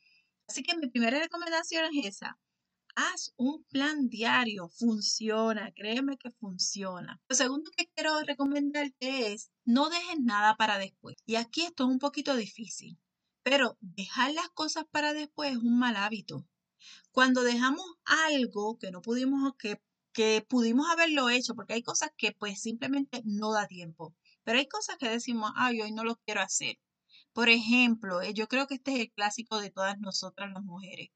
Así 0.48 0.62
que 0.62 0.76
mi 0.76 0.88
primera 0.88 1.18
recomendación 1.18 1.84
es 1.96 2.06
esa 2.06 2.38
haz 2.96 3.32
un 3.36 3.64
plan 3.64 4.08
diario, 4.08 4.68
funciona, 4.68 5.72
créeme 5.72 6.16
que 6.16 6.30
funciona. 6.30 7.20
Lo 7.28 7.36
segundo 7.36 7.70
que 7.76 7.88
quiero 7.94 8.20
recomendarte 8.22 9.32
es 9.32 9.50
no 9.64 9.88
dejes 9.90 10.20
nada 10.20 10.56
para 10.56 10.78
después. 10.78 11.16
Y 11.26 11.36
aquí 11.36 11.62
esto 11.62 11.84
es 11.84 11.90
un 11.90 11.98
poquito 11.98 12.36
difícil, 12.36 12.98
pero 13.42 13.76
dejar 13.80 14.32
las 14.32 14.48
cosas 14.50 14.84
para 14.90 15.12
después 15.12 15.52
es 15.52 15.58
un 15.58 15.78
mal 15.78 15.96
hábito. 15.96 16.46
Cuando 17.12 17.42
dejamos 17.42 17.86
algo 18.04 18.78
que 18.78 18.90
no 18.90 19.02
pudimos, 19.02 19.54
que, 19.58 19.80
que 20.12 20.44
pudimos 20.48 20.88
haberlo 20.90 21.30
hecho, 21.30 21.54
porque 21.54 21.74
hay 21.74 21.82
cosas 21.82 22.10
que 22.16 22.32
pues 22.32 22.60
simplemente 22.60 23.22
no 23.24 23.52
da 23.52 23.66
tiempo, 23.66 24.14
pero 24.44 24.58
hay 24.58 24.68
cosas 24.68 24.96
que 24.98 25.08
decimos, 25.08 25.52
ay, 25.56 25.80
hoy 25.80 25.92
no 25.92 26.04
lo 26.04 26.16
quiero 26.16 26.40
hacer. 26.42 26.78
Por 27.32 27.48
ejemplo, 27.48 28.22
eh, 28.22 28.34
yo 28.34 28.46
creo 28.48 28.66
que 28.66 28.74
este 28.74 28.94
es 28.94 29.00
el 29.00 29.12
clásico 29.12 29.58
de 29.58 29.70
todas 29.70 29.98
nosotras 29.98 30.52
las 30.52 30.62
mujeres 30.62 31.10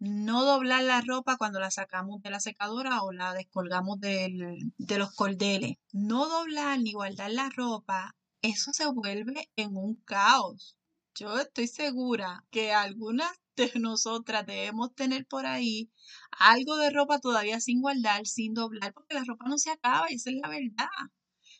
no 0.00 0.44
doblar 0.44 0.82
la 0.82 1.02
ropa 1.02 1.36
cuando 1.36 1.60
la 1.60 1.70
sacamos 1.70 2.22
de 2.22 2.30
la 2.30 2.40
secadora 2.40 3.02
o 3.02 3.12
la 3.12 3.34
descolgamos 3.34 4.00
de 4.00 4.58
los 4.98 5.14
cordeles. 5.14 5.76
No 5.92 6.26
doblar 6.28 6.80
ni 6.80 6.92
guardar 6.92 7.30
la 7.32 7.50
ropa, 7.50 8.16
eso 8.42 8.72
se 8.72 8.86
vuelve 8.86 9.50
en 9.56 9.76
un 9.76 9.96
caos. 9.96 10.76
Yo 11.14 11.38
estoy 11.38 11.66
segura 11.68 12.44
que 12.50 12.72
algunas 12.72 13.30
de 13.56 13.72
nosotras 13.78 14.46
debemos 14.46 14.94
tener 14.94 15.26
por 15.26 15.44
ahí 15.44 15.90
algo 16.38 16.76
de 16.78 16.90
ropa 16.90 17.18
todavía 17.18 17.60
sin 17.60 17.82
guardar, 17.82 18.26
sin 18.26 18.54
doblar, 18.54 18.94
porque 18.94 19.14
la 19.14 19.24
ropa 19.24 19.44
no 19.48 19.58
se 19.58 19.70
acaba 19.70 20.10
y 20.10 20.14
esa 20.14 20.30
es 20.30 20.36
la 20.42 20.48
verdad. 20.48 20.88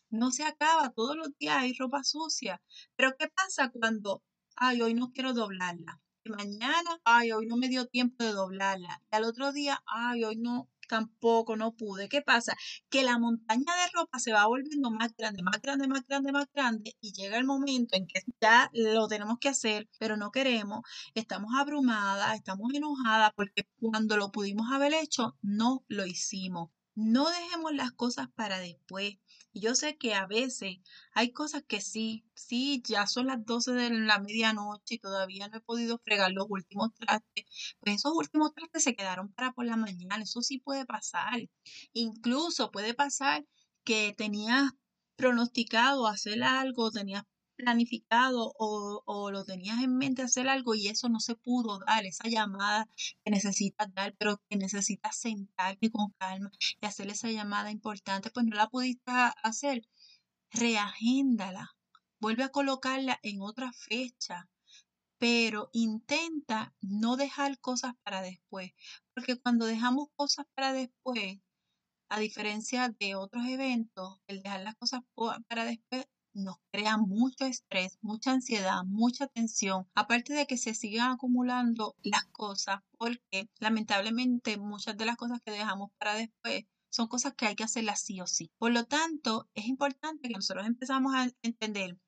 No 0.09 0.31
se 0.31 0.45
acaba, 0.45 0.91
todos 0.93 1.17
los 1.17 1.37
días 1.39 1.59
hay 1.59 1.75
ropa 1.75 2.05
sucia. 2.05 2.63
Pero 2.97 3.13
¿qué 3.19 3.29
pasa 3.29 3.71
cuando, 3.71 4.23
ay, 4.57 4.81
hoy 4.83 4.95
no 4.95 5.11
quiero 5.13 5.35
doblarla? 5.35 6.01
Mañana, 6.25 7.01
ay, 7.05 7.33
hoy 7.33 7.47
no 7.47 7.57
me 7.57 7.69
dio 7.69 7.87
tiempo 7.87 8.25
de 8.25 8.33
doblarla. 8.33 9.03
Y 9.13 9.17
al 9.17 9.25
otro 9.25 9.53
día, 9.53 9.83
ay, 9.87 10.25
hoy 10.25 10.37
no, 10.37 10.69
tampoco, 10.89 11.57
no 11.57 11.73
pude. 11.73 12.09
¿Qué 12.09 12.21
pasa? 12.23 12.57
Que 12.91 13.03
la 13.05 13.19
montaña 13.19 13.73
de 13.77 13.91
ropa 13.95 14.19
se 14.19 14.33
va 14.33 14.47
volviendo 14.47 14.91
más 14.91 15.15
grande, 15.17 15.43
más 15.43 15.61
grande, 15.63 15.89
más 15.89 16.07
grande, 16.07 16.33
más 16.33 16.47
grande 16.53 16.97
y 17.01 17.13
llega 17.13 17.39
el 17.39 17.45
momento 17.45 17.97
en 17.97 18.07
que 18.07 18.23
ya 18.41 18.71
lo 18.73 19.09
tenemos 19.09 19.39
que 19.39 19.49
hacer, 19.49 19.89
pero 19.99 20.17
no 20.17 20.31
queremos, 20.31 20.83
estamos 21.15 21.53
abrumadas, 21.57 22.35
estamos 22.37 22.73
enojadas 22.75 23.33
porque 23.37 23.67
cuando 23.81 24.17
lo 24.17 24.33
pudimos 24.33 24.71
haber 24.73 24.95
hecho, 24.95 25.37
no 25.43 25.85
lo 25.89 26.07
hicimos. 26.07 26.71
No 26.97 27.31
dejemos 27.31 27.73
las 27.73 27.93
cosas 27.93 28.29
para 28.35 28.59
después. 28.59 29.15
Y 29.53 29.61
yo 29.61 29.75
sé 29.75 29.97
que 29.99 30.15
a 30.15 30.27
veces 30.27 30.79
hay 31.13 31.33
cosas 31.33 31.63
que 31.67 31.81
sí, 31.81 32.25
sí, 32.35 32.83
ya 32.87 33.07
son 33.07 33.27
las 33.27 33.45
12 33.45 33.73
de 33.73 33.91
la 33.91 34.19
medianoche 34.21 34.95
y 34.97 34.99
todavía 34.99 35.49
no 35.49 35.59
he 35.59 35.61
podido 35.61 35.99
fregar 35.99 36.33
los 36.33 36.47
últimos 36.49 36.95
trastes. 36.95 37.45
Pues 37.81 37.97
esos 37.97 38.13
últimos 38.15 38.53
trastes 38.55 38.85
se 38.85 38.95
quedaron 38.95 39.33
para 39.33 39.53
por 39.53 39.65
la 39.67 39.77
mañana. 39.77 40.23
Eso 40.23 40.43
sí 40.43 40.59
puede 40.59 40.87
pasar. 40.87 41.41
Incluso 41.93 42.71
puede 42.71 42.95
pasar 42.95 43.45
que 43.85 44.15
tenías 44.17 44.73
pronosticado 45.17 46.07
hacer 46.07 46.43
algo, 46.43 46.91
tenías 46.91 47.25
planificado 47.61 48.53
o, 48.59 49.31
lo 49.31 49.45
tenías 49.45 49.83
en 49.83 49.97
mente 49.97 50.23
hacer 50.23 50.49
algo 50.49 50.75
y 50.75 50.89
eso 50.89 51.09
no 51.09 51.21
se 51.21 51.35
pudo 51.37 51.81
dar, 51.81 52.05
esa 52.07 52.29
llamada 52.29 52.89
que 53.25 53.31
necesitas 53.31 53.93
dar, 53.95 54.15
pero 54.19 54.41
que 54.49 54.57
necesitas 54.57 55.17
sentarte 55.17 55.91
con 55.91 56.11
calma 56.19 56.51
y 56.81 56.87
hacer 56.87 57.09
esa 57.11 57.31
llamada 57.31 57.71
importante, 57.71 58.31
pues 58.31 58.47
no 58.47 58.57
la 58.57 58.69
pudiste 58.69 59.11
hacer, 59.43 59.87
reagéndala, 60.51 61.77
vuelve 62.21 62.45
a 62.45 62.51
colocarla 62.51 63.19
en 63.23 63.43
otra 63.43 63.73
fecha, 63.73 64.49
pero 65.19 65.71
intenta 65.73 66.75
no 66.81 67.17
dejar 67.17 67.59
cosas 67.61 67.95
para 68.03 68.23
después, 68.23 68.73
porque 69.15 69.37
cuando 69.37 69.67
dejamos 69.67 70.09
cosas 70.17 70.47
para 70.55 70.73
después, 70.73 71.39
a 72.09 72.19
diferencia 72.19 72.89
de 72.99 73.15
otros 73.15 73.47
eventos, 73.47 74.19
el 74.27 74.43
dejar 74.43 74.63
las 74.63 74.77
cosas 74.77 75.03
para 75.47 75.65
después 75.65 76.07
nos 76.33 76.57
crea 76.71 76.97
mucho 76.97 77.45
estrés, 77.45 77.99
mucha 78.01 78.33
ansiedad, 78.33 78.83
mucha 78.85 79.27
tensión, 79.27 79.89
aparte 79.95 80.33
de 80.35 80.47
que 80.47 80.57
se 80.57 80.75
sigan 80.75 81.13
acumulando 81.13 81.97
las 82.03 82.25
cosas, 82.27 82.81
porque 82.99 83.49
lamentablemente 83.59 84.57
muchas 84.59 84.97
de 84.97 85.07
las 85.07 85.17
cosas 85.17 85.41
que 85.43 85.51
dejamos 85.51 85.91
para 85.99 86.15
después 86.15 86.65
son 86.91 87.09
cosas 87.09 87.35
que 87.35 87.47
hay 87.47 87.55
que 87.55 87.65
hacerlas 87.65 88.01
sí 88.03 88.21
o 88.21 88.27
sí. 88.27 88.51
Por 88.59 88.73
lo 88.73 88.85
tanto, 88.85 89.49
es 89.55 89.67
importante 89.67 90.29
que 90.29 90.35
nosotros 90.35 90.67
empezamos 90.67 91.15
a 91.15 91.29
entender, 91.43 91.99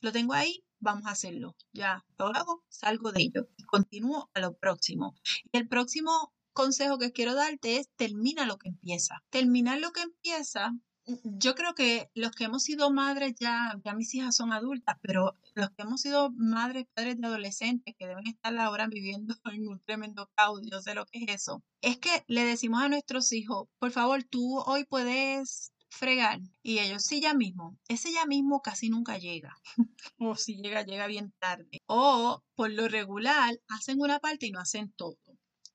lo 0.00 0.12
tengo 0.12 0.34
ahí, 0.34 0.64
vamos 0.78 1.06
a 1.06 1.10
hacerlo. 1.10 1.56
Ya 1.72 2.04
lo 2.18 2.26
hago, 2.26 2.64
salgo 2.68 3.12
de 3.12 3.22
ello 3.22 3.48
y 3.56 3.64
continúo 3.64 4.30
a 4.34 4.40
lo 4.40 4.56
próximo. 4.56 5.14
Y 5.52 5.58
el 5.58 5.68
próximo 5.68 6.34
consejo 6.52 6.98
que 6.98 7.12
quiero 7.12 7.34
darte 7.34 7.78
es 7.78 7.88
termina 7.96 8.46
lo 8.46 8.58
que 8.58 8.68
empieza. 8.68 9.22
Terminar 9.30 9.78
lo 9.78 9.92
que 9.92 10.02
empieza 10.02 10.72
yo 11.22 11.54
creo 11.54 11.74
que 11.74 12.10
los 12.14 12.32
que 12.32 12.44
hemos 12.44 12.64
sido 12.64 12.90
madres 12.90 13.34
ya, 13.38 13.74
ya 13.84 13.94
mis 13.94 14.14
hijas 14.14 14.34
son 14.34 14.52
adultas, 14.52 14.96
pero 15.02 15.36
los 15.54 15.70
que 15.70 15.82
hemos 15.82 16.00
sido 16.00 16.30
madres, 16.32 16.86
padres 16.94 17.20
de 17.20 17.26
adolescentes 17.26 17.94
que 17.98 18.06
deben 18.06 18.26
estar 18.26 18.56
ahora 18.58 18.86
viviendo 18.88 19.34
en 19.52 19.68
un 19.68 19.80
tremendo 19.80 20.28
caos, 20.34 20.60
yo 20.70 20.80
sé 20.80 20.94
lo 20.94 21.06
que 21.06 21.24
es 21.24 21.34
eso, 21.34 21.62
es 21.80 21.98
que 21.98 22.24
le 22.26 22.44
decimos 22.44 22.82
a 22.82 22.88
nuestros 22.88 23.32
hijos, 23.32 23.68
por 23.78 23.92
favor, 23.92 24.24
tú 24.24 24.58
hoy 24.66 24.84
puedes 24.84 25.72
fregar 25.88 26.40
y 26.62 26.80
ellos 26.80 27.04
sí 27.04 27.20
ya 27.20 27.34
mismo, 27.34 27.78
ese 27.88 28.12
ya 28.12 28.26
mismo 28.26 28.60
casi 28.60 28.88
nunca 28.90 29.18
llega 29.18 29.56
o 30.18 30.34
si 30.34 30.56
llega 30.56 30.82
llega 30.82 31.06
bien 31.06 31.32
tarde 31.38 31.82
o 31.86 32.42
por 32.54 32.70
lo 32.70 32.88
regular 32.88 33.58
hacen 33.68 34.00
una 34.00 34.18
parte 34.18 34.46
y 34.46 34.50
no 34.50 34.60
hacen 34.60 34.92
todo 34.92 35.16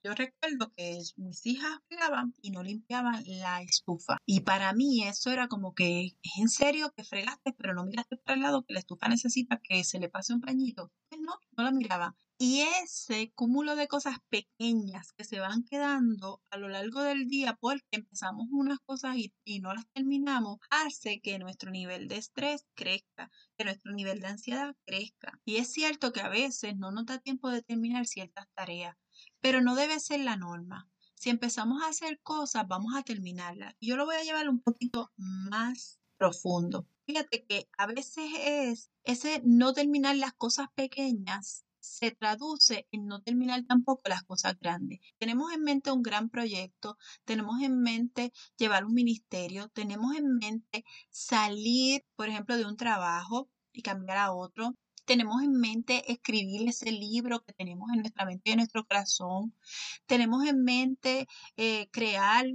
yo 0.04 0.14
recuerdo 0.16 0.72
que 0.76 1.00
mis 1.18 1.46
hijas 1.46 1.80
fregaban 1.88 2.34
y 2.42 2.52
no 2.52 2.64
limpiaban 2.64 3.24
la 3.26 3.62
estufa. 3.62 4.18
Y 4.26 4.42
para 4.42 4.74
mí 4.74 5.04
eso 5.04 5.32
era 5.32 5.48
como 5.48 5.74
que, 5.74 6.18
¿es 6.22 6.38
en 6.40 6.50
serio 6.50 6.92
que 6.96 7.04
fregaste, 7.04 7.54
pero 7.54 7.74
no 7.74 7.86
miraste 7.86 8.18
para 8.18 8.36
el 8.36 8.42
lado 8.42 8.64
que 8.64 8.74
la 8.74 8.80
estufa 8.80 9.08
necesita 9.08 9.60
que 9.64 9.84
se 9.84 10.00
le 10.00 10.10
pase 10.10 10.34
un 10.34 10.42
pañito? 10.42 10.92
Pues 11.10 11.22
no, 11.22 11.34
no 11.56 11.64
la 11.64 11.72
miraba. 11.72 12.16
Y 12.44 12.62
ese 12.84 13.32
cúmulo 13.36 13.76
de 13.76 13.88
cosas 13.88 14.18
pequeñas 14.30 15.12
que 15.16 15.24
se 15.24 15.40
van 15.40 15.64
quedando 15.64 16.42
a 16.50 16.58
lo 16.58 16.70
largo 16.70 17.04
del 17.04 17.28
día 17.28 17.56
porque 17.60 17.86
empezamos 17.92 18.48
unas 18.52 18.80
cosas 18.80 19.16
y, 19.18 19.32
y, 19.46 19.60
no 19.60 19.76
las 19.76 19.86
terminamos, 19.94 20.58
hace 20.72 21.22
que 21.22 21.38
nuestro 21.38 21.70
nivel 21.70 22.08
de 22.08 22.18
estrés 22.18 22.66
crezca, 22.74 23.30
que 23.56 23.66
nuestro 23.66 23.94
nivel 23.94 24.22
de 24.22 24.28
ansiedad 24.28 24.76
crezca. 24.88 25.40
Y 25.46 25.58
es 25.58 25.72
cierto 25.72 26.12
que 26.12 26.22
a 26.22 26.30
veces 26.30 26.76
no 26.78 26.92
nos 26.92 27.06
da 27.06 27.20
tiempo 27.20 27.48
de 27.52 27.62
terminar 27.62 28.08
ciertas 28.08 28.48
tareas, 28.56 28.96
pero 29.42 29.62
no 29.62 29.76
debe 29.76 30.00
ser 30.00 30.22
la 30.22 30.38
norma. 30.38 30.90
Si 31.16 31.30
empezamos 31.30 31.84
a 31.84 31.90
hacer 31.90 32.20
cosas, 32.22 32.68
vamos 32.68 32.96
a 32.96 33.04
terminarlas. 33.04 33.76
Yo 33.80 33.96
lo 33.98 34.06
voy 34.06 34.16
a 34.16 34.24
llevar 34.24 34.50
un 34.50 34.62
poquito 34.62 35.12
más 35.18 36.00
profundo. 36.18 36.88
Fíjate 37.06 37.46
que 37.46 37.68
a 37.78 37.88
veces 37.88 38.32
es 38.40 38.92
ese 39.04 39.42
no 39.44 39.74
terminar 39.74 40.16
las 40.16 40.34
cosas 40.34 40.68
pequeñas 40.74 41.66
se 41.82 42.12
traduce 42.12 42.88
en 42.92 43.08
no 43.08 43.22
terminar 43.22 43.64
tampoco 43.68 44.04
las 44.08 44.24
cosas 44.24 44.58
grandes. 44.60 45.00
Tenemos 45.18 45.52
en 45.52 45.64
mente 45.64 45.92
un 45.92 46.04
gran 46.04 46.30
proyecto, 46.30 46.98
tenemos 47.26 47.62
en 47.62 47.82
mente 47.82 48.32
llevar 48.58 48.86
un 48.86 48.94
ministerio, 48.94 49.68
tenemos 49.70 50.16
en 50.16 50.38
mente 50.38 50.86
salir, 51.10 52.06
por 52.16 52.30
ejemplo, 52.30 52.56
de 52.56 52.66
un 52.66 52.78
trabajo 52.78 53.50
y 53.74 53.82
cambiar 53.82 54.18
a 54.18 54.32
otro, 54.32 54.76
tenemos 55.12 55.44
en 55.44 55.52
mente 55.52 56.10
escribir 56.10 56.70
ese 56.70 56.90
libro 56.90 57.42
que 57.44 57.52
tenemos 57.52 57.90
en 57.92 58.00
nuestra 58.00 58.26
mente 58.26 58.44
y 58.46 58.52
en 58.54 58.60
nuestro 58.60 58.86
corazón. 58.86 59.54
Tenemos 60.06 60.46
en 60.46 60.64
mente 60.64 61.28
eh, 61.58 61.90
crear, 61.92 62.46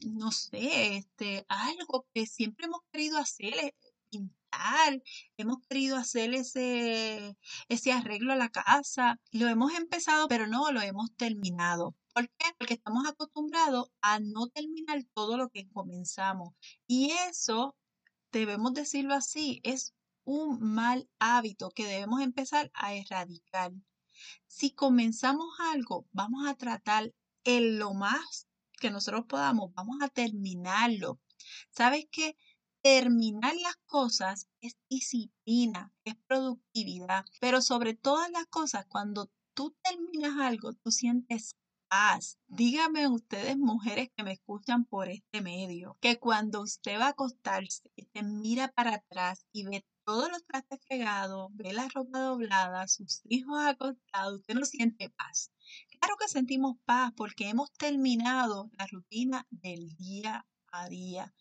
no 0.00 0.30
sé, 0.30 0.96
este, 0.98 1.46
algo 1.48 2.06
que 2.12 2.26
siempre 2.26 2.66
hemos 2.66 2.82
querido 2.92 3.16
hacer, 3.16 3.54
eh, 3.54 3.74
pintar 4.10 5.02
hemos 5.38 5.66
querido 5.66 5.96
hacer 5.96 6.34
ese, 6.34 7.34
ese 7.68 7.92
arreglo 7.92 8.34
a 8.34 8.36
la 8.36 8.50
casa, 8.50 9.18
lo 9.30 9.48
hemos 9.48 9.72
empezado, 9.72 10.28
pero 10.28 10.46
no 10.46 10.70
lo 10.70 10.82
hemos 10.82 11.16
terminado. 11.16 11.94
¿Por 12.12 12.28
qué? 12.28 12.44
Porque 12.58 12.74
estamos 12.74 13.06
acostumbrados 13.08 13.90
a 14.02 14.20
no 14.20 14.48
terminar 14.48 15.02
todo 15.14 15.38
lo 15.38 15.48
que 15.48 15.66
comenzamos. 15.70 16.50
Y 16.86 17.12
eso, 17.30 17.74
debemos 18.32 18.74
decirlo 18.74 19.14
así, 19.14 19.60
es 19.64 19.94
un 20.24 20.60
mal 20.60 21.08
hábito 21.18 21.70
que 21.70 21.86
debemos 21.86 22.20
empezar 22.20 22.70
a 22.74 22.94
erradicar. 22.94 23.72
Si 24.46 24.72
comenzamos 24.72 25.48
algo, 25.72 26.06
vamos 26.12 26.46
a 26.46 26.54
tratar 26.54 27.12
en 27.44 27.78
lo 27.78 27.94
más 27.94 28.46
que 28.80 28.90
nosotros 28.90 29.24
podamos, 29.26 29.72
vamos 29.74 29.98
a 30.02 30.08
terminarlo. 30.08 31.20
¿Sabes 31.70 32.06
qué? 32.10 32.36
Terminar 32.82 33.54
las 33.62 33.76
cosas 33.86 34.48
es 34.60 34.76
disciplina, 34.90 35.92
es 36.04 36.16
productividad, 36.26 37.24
pero 37.40 37.62
sobre 37.62 37.94
todas 37.94 38.30
las 38.30 38.46
cosas, 38.46 38.86
cuando 38.86 39.30
tú 39.54 39.76
terminas 39.82 40.38
algo, 40.38 40.72
tú 40.72 40.90
sientes 40.90 41.56
paz. 41.88 42.38
Díganme 42.48 43.06
ustedes, 43.06 43.56
mujeres 43.56 44.08
que 44.16 44.24
me 44.24 44.32
escuchan 44.32 44.84
por 44.84 45.08
este 45.08 45.42
medio, 45.42 45.96
que 46.00 46.18
cuando 46.18 46.62
usted 46.62 46.98
va 46.98 47.06
a 47.06 47.10
acostarse, 47.10 47.90
te 48.12 48.22
mira 48.22 48.68
para 48.68 48.94
atrás 48.94 49.46
y 49.52 49.64
ve 49.64 49.84
todos 50.04 50.30
los 50.30 50.44
trastes 50.44 50.80
fregados, 50.86 51.48
ve 51.54 51.72
la 51.72 51.88
ropa 51.88 52.20
doblada, 52.20 52.88
sus 52.88 53.22
hijos 53.24 53.58
acostados, 53.60 54.40
usted 54.40 54.54
no 54.54 54.64
siente 54.64 55.10
paz. 55.10 55.52
Claro 56.00 56.16
que 56.18 56.28
sentimos 56.28 56.76
paz 56.84 57.12
porque 57.16 57.48
hemos 57.48 57.72
terminado 57.72 58.70
la 58.78 58.86
rutina 58.86 59.46
del 59.50 59.94
día 59.96 60.46
a 60.72 60.88
día. 60.88 61.34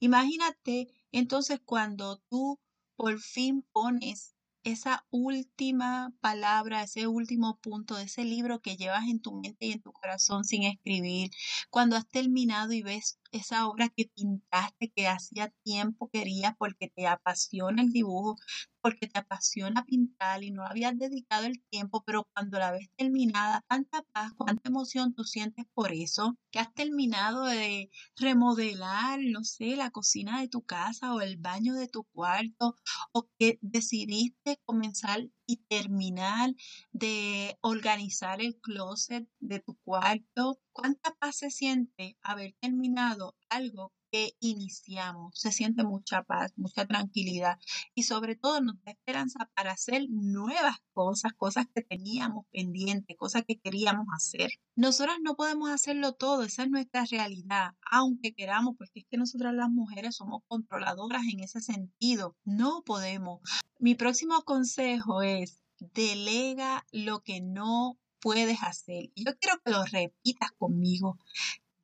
Imagínate 0.00 0.88
entonces 1.12 1.60
cuando 1.64 2.18
tú 2.28 2.58
por 2.96 3.18
fin 3.20 3.66
pones 3.72 4.34
esa 4.64 5.04
última 5.10 6.12
palabra, 6.20 6.82
ese 6.82 7.06
último 7.06 7.58
punto 7.58 7.96
de 7.96 8.04
ese 8.04 8.24
libro 8.24 8.60
que 8.60 8.76
llevas 8.76 9.08
en 9.08 9.20
tu 9.20 9.32
mente 9.32 9.66
y 9.66 9.72
en 9.72 9.82
tu 9.82 9.92
corazón 9.92 10.44
sin 10.44 10.62
escribir, 10.64 11.30
cuando 11.70 11.96
has 11.96 12.08
terminado 12.08 12.72
y 12.72 12.82
ves 12.82 13.18
esa 13.32 13.66
obra 13.66 13.88
que 13.88 14.10
pintaste 14.14 14.90
que 14.94 15.08
hacía 15.08 15.48
tiempo 15.64 16.08
querías 16.10 16.54
porque 16.58 16.88
te 16.88 17.06
apasiona 17.06 17.82
el 17.82 17.90
dibujo, 17.90 18.36
porque 18.80 19.06
te 19.08 19.18
apasiona 19.18 19.84
pintar 19.84 20.44
y 20.44 20.50
no 20.50 20.64
habías 20.66 20.98
dedicado 20.98 21.46
el 21.46 21.62
tiempo, 21.70 22.02
pero 22.04 22.28
cuando 22.34 22.58
la 22.58 22.72
ves 22.72 22.90
terminada, 22.96 23.64
tanta 23.68 24.02
paz, 24.12 24.32
cuánta 24.36 24.68
emoción 24.68 25.14
tú 25.14 25.24
sientes 25.24 25.66
por 25.74 25.92
eso, 25.92 26.36
que 26.50 26.58
has 26.58 26.72
terminado 26.74 27.44
de 27.44 27.90
remodelar, 28.16 29.20
no 29.20 29.44
sé, 29.44 29.76
la 29.76 29.90
cocina 29.90 30.40
de 30.40 30.48
tu 30.48 30.62
casa 30.62 31.14
o 31.14 31.20
el 31.20 31.36
baño 31.38 31.74
de 31.74 31.88
tu 31.88 32.04
cuarto, 32.12 32.76
o 33.12 33.28
que 33.38 33.58
decidiste 33.62 34.58
comenzar 34.64 35.28
y 35.46 35.58
terminar 35.68 36.54
de 36.92 37.58
organizar 37.60 38.40
el 38.40 38.56
closet 38.60 39.28
de 39.40 39.60
tu 39.60 39.76
cuarto. 39.84 40.60
¿Cuánta 40.72 41.14
paz 41.14 41.36
se 41.36 41.50
siente 41.50 42.16
haber 42.22 42.54
terminado 42.60 43.36
algo 43.48 43.92
iniciamos. 44.40 45.38
Se 45.38 45.52
siente 45.52 45.84
mucha 45.84 46.22
paz, 46.22 46.52
mucha 46.56 46.86
tranquilidad 46.86 47.58
y 47.94 48.02
sobre 48.02 48.36
todo 48.36 48.60
nos 48.60 48.82
da 48.84 48.92
esperanza 48.92 49.50
para 49.54 49.72
hacer 49.72 50.06
nuevas 50.10 50.76
cosas, 50.92 51.32
cosas 51.34 51.66
que 51.74 51.82
teníamos 51.82 52.46
pendientes, 52.52 53.16
cosas 53.16 53.44
que 53.46 53.58
queríamos 53.58 54.06
hacer. 54.14 54.50
Nosotras 54.76 55.16
no 55.22 55.34
podemos 55.34 55.70
hacerlo 55.70 56.12
todo, 56.12 56.42
esa 56.42 56.64
es 56.64 56.70
nuestra 56.70 57.04
realidad, 57.06 57.72
aunque 57.90 58.34
queramos, 58.34 58.74
porque 58.76 59.00
es 59.00 59.06
que 59.10 59.16
nosotras 59.16 59.54
las 59.54 59.70
mujeres 59.70 60.16
somos 60.16 60.42
controladoras 60.46 61.22
en 61.32 61.40
ese 61.40 61.60
sentido. 61.60 62.36
No 62.44 62.82
podemos. 62.84 63.40
Mi 63.78 63.94
próximo 63.94 64.42
consejo 64.42 65.22
es 65.22 65.60
delega 65.94 66.84
lo 66.92 67.20
que 67.20 67.40
no 67.40 67.98
puedes 68.20 68.62
hacer. 68.62 69.10
Yo 69.16 69.36
quiero 69.38 69.58
que 69.64 69.72
lo 69.72 69.84
repitas 69.84 70.52
conmigo. 70.52 71.18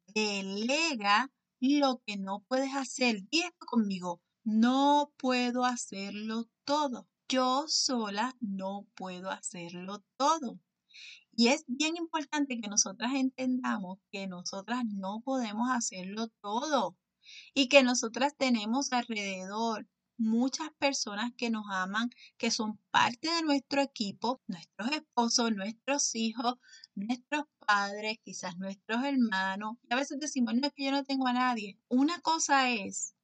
Delega 0.06 1.30
lo 1.60 2.02
que 2.06 2.16
no 2.16 2.44
puedes 2.48 2.74
hacer. 2.74 3.22
Di 3.30 3.40
esto 3.40 3.66
conmigo. 3.66 4.20
No 4.44 5.12
puedo 5.16 5.64
hacerlo 5.64 6.48
todo. 6.64 7.08
Yo 7.28 7.64
sola 7.68 8.34
no 8.40 8.86
puedo 8.94 9.30
hacerlo 9.30 10.02
todo. 10.16 10.58
Y 11.32 11.48
es 11.48 11.64
bien 11.66 11.96
importante 11.96 12.60
que 12.60 12.68
nosotras 12.68 13.12
entendamos 13.14 13.98
que 14.10 14.26
nosotras 14.26 14.84
no 14.86 15.20
podemos 15.24 15.70
hacerlo 15.70 16.28
todo 16.40 16.96
y 17.54 17.68
que 17.68 17.82
nosotras 17.82 18.34
tenemos 18.36 18.92
alrededor 18.92 19.86
muchas 20.18 20.70
personas 20.78 21.32
que 21.36 21.48
nos 21.48 21.64
aman, 21.70 22.10
que 22.36 22.50
son 22.50 22.78
parte 22.90 23.30
de 23.30 23.42
nuestro 23.42 23.80
equipo, 23.82 24.42
nuestros 24.48 24.90
esposos, 24.90 25.52
nuestros 25.52 26.14
hijos, 26.16 26.54
nuestros 26.98 27.44
padres, 27.66 28.18
quizás 28.24 28.56
nuestros 28.58 29.04
hermanos. 29.04 29.76
Y 29.88 29.94
a 29.94 29.96
veces 29.96 30.18
decimos, 30.20 30.54
no 30.54 30.66
es 30.66 30.72
que 30.74 30.84
yo 30.84 30.90
no 30.92 31.04
tengo 31.04 31.26
a 31.26 31.32
nadie. 31.32 31.78
Una 31.88 32.20
cosa 32.20 32.70
es 32.70 33.14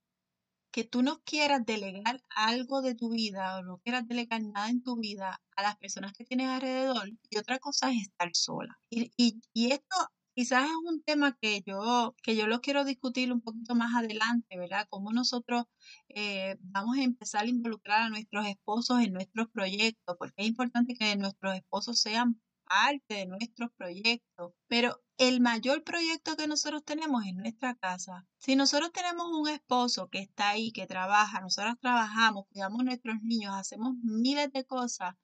que 0.75 0.83
tú 0.83 1.03
no 1.03 1.23
quieras 1.23 1.65
delegar 1.65 2.21
algo 2.35 2.83
de 2.83 2.97
tu 2.97 3.11
vida 3.11 3.59
o 3.59 3.63
no 3.63 3.79
quieras 3.79 4.09
delegar 4.09 4.43
nada 4.43 4.69
en 4.71 4.83
tu 4.83 4.97
vida 4.97 5.41
a 5.57 5.63
las 5.63 5.77
personas 5.77 6.13
que 6.15 6.25
tienes 6.25 6.49
alrededor 6.49 7.09
y 7.31 7.39
otra 7.39 7.61
cosa 7.61 7.93
es 7.93 8.03
estar 8.03 8.31
sola. 8.35 8.77
Y, 8.91 9.13
y, 9.17 9.71
esto 9.71 9.95
quizás 10.35 10.65
es 10.65 10.77
un 10.85 11.01
tema 11.05 11.37
que 11.41 11.63
yo, 11.65 12.17
que 12.25 12.35
yo 12.35 12.49
lo 12.49 12.61
quiero 12.61 12.85
discutir 12.85 13.33
un 13.33 13.41
poquito 13.41 13.77
más 13.77 13.95
adelante, 13.95 14.59
¿verdad? 14.59 14.89
Cómo 14.91 15.13
nosotros 15.13 15.65
eh, 16.09 16.57
vamos 16.61 16.97
a 16.99 17.05
empezar 17.05 17.45
a 17.45 17.49
involucrar 17.49 18.03
a 18.03 18.09
nuestros 18.09 18.45
esposos 18.47 19.01
en 19.01 19.13
nuestros 19.13 19.49
proyectos, 19.51 20.17
porque 20.19 20.35
es 20.39 20.49
importante 20.49 20.97
que 20.97 21.15
nuestros 21.15 21.55
esposos 21.55 22.01
sean 22.01 22.41
parte 22.75 23.15
de 23.15 23.27
nuestros 23.27 23.71
proyectos, 23.77 24.53
pero 24.67 25.01
el 25.17 25.41
mayor 25.41 25.85
proyecto 25.85 26.37
que 26.37 26.49
nosotros 26.49 26.85
tenemos 26.85 27.25
es 27.25 27.33
nuestra 27.35 27.77
casa. 27.77 28.27
Si 28.39 28.57
nosotros 28.57 28.91
tenemos 28.93 29.27
un 29.33 29.49
esposo 29.49 30.09
que 30.09 30.19
está 30.19 30.51
ahí, 30.51 30.73
que 30.73 30.89
trabaja, 30.89 31.41
nosotros 31.41 31.77
trabajamos, 31.81 32.47
cuidamos 32.51 32.81
a 32.81 32.85
nuestros 32.85 33.23
niños, 33.23 33.55
hacemos 33.55 33.95
miles 34.03 34.51
de 34.53 34.65
cosas, 34.65 35.15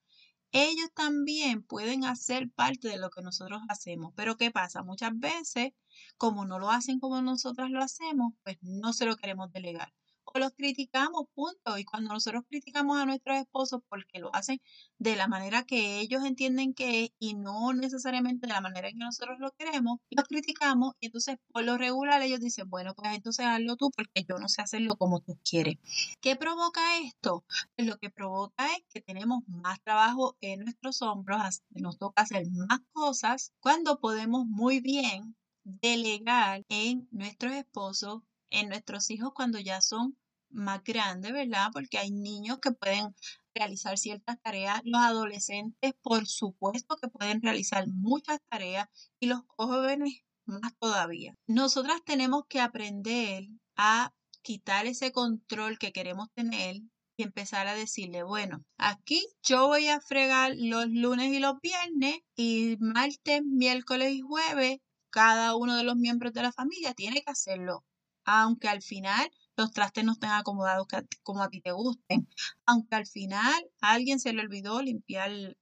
ellos 0.53 0.91
también 0.95 1.65
pueden 1.65 2.05
hacer 2.05 2.51
parte 2.53 2.89
de 2.89 2.99
lo 2.99 3.11
que 3.11 3.23
nosotros 3.23 3.61
hacemos. 3.69 4.13
Pero 4.15 4.37
¿qué 4.37 4.53
pasa? 4.53 4.85
Muchas 4.85 5.19
veces, 5.19 5.73
como 6.17 6.45
no 6.47 6.61
lo 6.61 6.71
hacen 6.71 7.01
como 7.01 7.21
nosotras 7.21 7.71
lo 7.71 7.83
hacemos, 7.83 8.35
pues 8.45 8.59
no 8.63 8.93
se 8.93 9.07
lo 9.07 9.17
queremos 9.17 9.51
delegar 9.53 9.93
o 10.35 10.39
los 10.39 10.53
criticamos, 10.53 11.27
punto. 11.35 11.79
Y 11.79 11.85
cuando 11.85 12.13
nosotros 12.13 12.45
criticamos 12.49 12.99
a 12.99 13.07
nuestros 13.07 13.37
esposos 13.39 13.81
porque 13.89 14.19
lo 14.19 14.35
hacen 14.35 14.61
de 14.99 15.17
la 15.17 15.29
manera 15.29 15.65
que 15.65 16.01
ellos 16.01 16.25
entienden 16.25 16.75
que 16.75 17.05
es 17.05 17.11
y 17.19 17.35
no 17.35 17.73
necesariamente 17.73 18.47
de 18.47 18.53
la 18.53 18.61
manera 18.61 18.89
en 18.89 18.99
que 18.99 19.05
nosotros 19.05 19.39
lo 19.41 19.51
queremos, 19.53 19.99
los 20.11 20.27
criticamos 20.27 20.95
y 21.01 21.07
entonces 21.07 21.39
por 21.53 21.65
lo 21.65 21.79
regular 21.79 22.23
ellos 22.23 22.41
dicen, 22.41 22.69
bueno, 22.69 22.95
pues 22.95 23.15
entonces 23.15 23.47
hazlo 23.47 23.77
tú 23.77 23.91
porque 23.91 24.25
yo 24.29 24.39
no 24.39 24.49
sé 24.49 24.63
hacerlo 24.63 24.97
como 24.97 25.21
tú 25.21 25.39
quieres. 25.49 25.77
¿Qué 26.21 26.37
provoca 26.37 26.81
esto? 26.99 27.45
Pues 27.77 27.89
lo 27.89 27.99
que 27.99 28.11
provoca 28.11 28.67
es 28.75 28.83
que 28.93 29.01
tenemos 29.01 29.43
más 29.49 29.81
trabajo 29.83 30.37
en 30.41 30.61
nuestros 30.61 31.03
hombros, 31.03 31.63
nos 31.71 31.99
toca 31.99 32.23
hacer 32.23 32.47
más 32.51 32.81
cosas 32.93 33.53
cuando 33.61 34.01
podemos 34.01 34.47
muy 34.47 34.81
bien 34.81 35.37
delegar 35.65 36.65
en 36.69 37.09
nuestros 37.11 37.53
esposos 37.53 38.23
en 38.51 38.69
nuestros 38.69 39.11
hijos 39.11 39.33
cuando 39.33 39.59
ya 39.59 39.81
son 39.81 40.17
más 40.51 40.83
grandes, 40.85 41.33
¿verdad? 41.33 41.71
Porque 41.73 41.99
hay 41.99 42.11
niños 42.11 42.59
que 42.61 42.73
pueden 42.73 43.15
realizar 43.55 43.99
ciertas 43.99 44.41
tareas, 44.43 44.81
los 44.85 45.01
adolescentes, 45.01 45.93
por 46.03 46.27
supuesto, 46.27 46.97
que 46.97 47.09
pueden 47.09 47.43
realizar 47.43 47.87
muchas 47.89 48.39
tareas 48.49 48.89
y 49.21 49.27
los 49.27 49.41
jóvenes 49.47 50.23
más 50.45 50.73
todavía. 50.79 51.35
Nosotras 51.47 52.01
tenemos 52.05 52.45
que 52.49 52.61
aprender 52.61 53.49
a 53.77 54.13
quitar 54.43 54.87
ese 54.87 55.13
control 55.13 55.79
que 55.79 55.93
queremos 55.93 56.29
tener 56.35 56.77
y 57.17 57.23
empezar 57.23 57.67
a 57.67 57.75
decirle, 57.75 58.23
bueno, 58.23 58.65
aquí 58.79 59.27
yo 59.43 59.69
voy 59.69 59.89
a 59.89 60.01
fregar 60.01 60.55
los 60.57 60.87
lunes 60.89 61.33
y 61.33 61.39
los 61.39 61.61
viernes 61.61 62.21
y 62.37 62.77
martes, 62.81 63.43
miércoles 63.45 64.13
y 64.13 64.21
jueves, 64.21 64.79
cada 65.11 65.57
uno 65.57 65.77
de 65.77 65.85
los 65.85 65.97
miembros 65.97 66.33
de 66.33 66.43
la 66.43 66.53
familia 66.53 66.95
tiene 66.95 67.23
que 67.23 67.31
hacerlo 67.31 67.85
aunque 68.25 68.69
al 68.69 68.83
final 68.83 69.31
los 69.61 69.73
trastes 69.73 70.05
no 70.05 70.13
estén 70.13 70.31
acomodados 70.31 70.87
como 71.23 71.43
a 71.43 71.49
ti 71.51 71.61
te 71.61 71.73
gusten, 71.73 72.29
aunque 72.67 72.97
al 72.97 73.07
final 73.07 73.71
a 73.81 73.93
alguien 73.93 74.19
se 74.21 74.33
le 74.33 74.43
olvidó 74.43 74.83
limpiar 74.83 75.57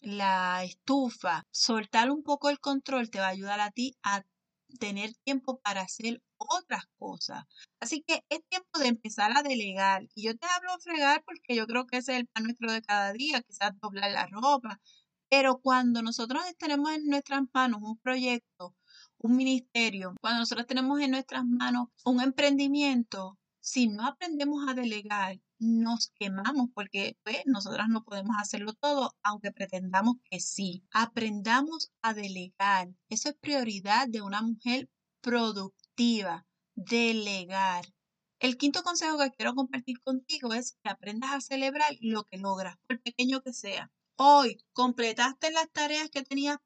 la 0.00 0.62
estufa, 0.64 1.46
soltar 1.50 2.10
un 2.10 2.22
poco 2.22 2.50
el 2.50 2.60
control 2.60 3.10
te 3.10 3.18
va 3.20 3.26
a 3.26 3.30
ayudar 3.30 3.60
a 3.60 3.70
ti 3.70 3.96
a 4.02 4.24
tener 4.78 5.14
tiempo 5.24 5.60
para 5.60 5.80
hacer 5.82 6.22
otras 6.36 6.84
cosas. 6.98 7.44
Así 7.80 8.02
que 8.06 8.22
es 8.28 8.40
tiempo 8.48 8.78
de 8.78 8.88
empezar 8.88 9.36
a 9.36 9.42
delegar. 9.42 10.06
Y 10.14 10.24
yo 10.26 10.36
te 10.36 10.46
hablo 10.46 10.78
fregar 10.80 11.24
porque 11.24 11.56
yo 11.56 11.66
creo 11.66 11.86
que 11.86 11.98
ese 11.98 12.12
es 12.12 12.18
el 12.20 12.26
pan 12.26 12.44
nuestro 12.44 12.70
de 12.70 12.82
cada 12.82 13.12
día, 13.12 13.42
quizás 13.42 13.72
doblar 13.80 14.12
la 14.12 14.26
ropa. 14.26 14.80
Pero 15.30 15.60
cuando 15.60 16.02
nosotros 16.02 16.42
tenemos 16.58 16.90
en 16.92 17.06
nuestras 17.06 17.42
manos 17.52 17.80
un 17.82 17.98
proyecto 17.98 18.74
un 19.20 19.36
ministerio, 19.36 20.14
cuando 20.20 20.40
nosotros 20.40 20.66
tenemos 20.66 21.00
en 21.00 21.10
nuestras 21.10 21.44
manos 21.44 21.88
un 22.04 22.20
emprendimiento, 22.22 23.37
si 23.60 23.88
no 23.88 24.06
aprendemos 24.06 24.68
a 24.68 24.74
delegar, 24.74 25.40
nos 25.58 26.10
quemamos 26.18 26.68
porque 26.74 27.16
pues, 27.24 27.38
nosotras 27.46 27.88
no 27.88 28.04
podemos 28.04 28.36
hacerlo 28.40 28.72
todo, 28.74 29.14
aunque 29.22 29.52
pretendamos 29.52 30.16
que 30.30 30.40
sí. 30.40 30.84
Aprendamos 30.92 31.90
a 32.02 32.14
delegar. 32.14 32.88
Eso 33.08 33.30
es 33.30 33.36
prioridad 33.36 34.08
de 34.08 34.22
una 34.22 34.42
mujer 34.42 34.88
productiva. 35.20 36.46
Delegar. 36.74 37.84
El 38.40 38.56
quinto 38.56 38.84
consejo 38.84 39.18
que 39.18 39.32
quiero 39.32 39.54
compartir 39.54 40.00
contigo 40.00 40.54
es 40.54 40.78
que 40.82 40.90
aprendas 40.90 41.32
a 41.32 41.40
celebrar 41.40 41.90
lo 42.00 42.24
que 42.24 42.38
logras, 42.38 42.76
por 42.86 43.00
pequeño 43.02 43.40
que 43.42 43.52
sea. 43.52 43.90
Hoy 44.16 44.58
completaste 44.72 45.50
las 45.50 45.70
tareas 45.70 46.08
que 46.10 46.22
tenías 46.22 46.58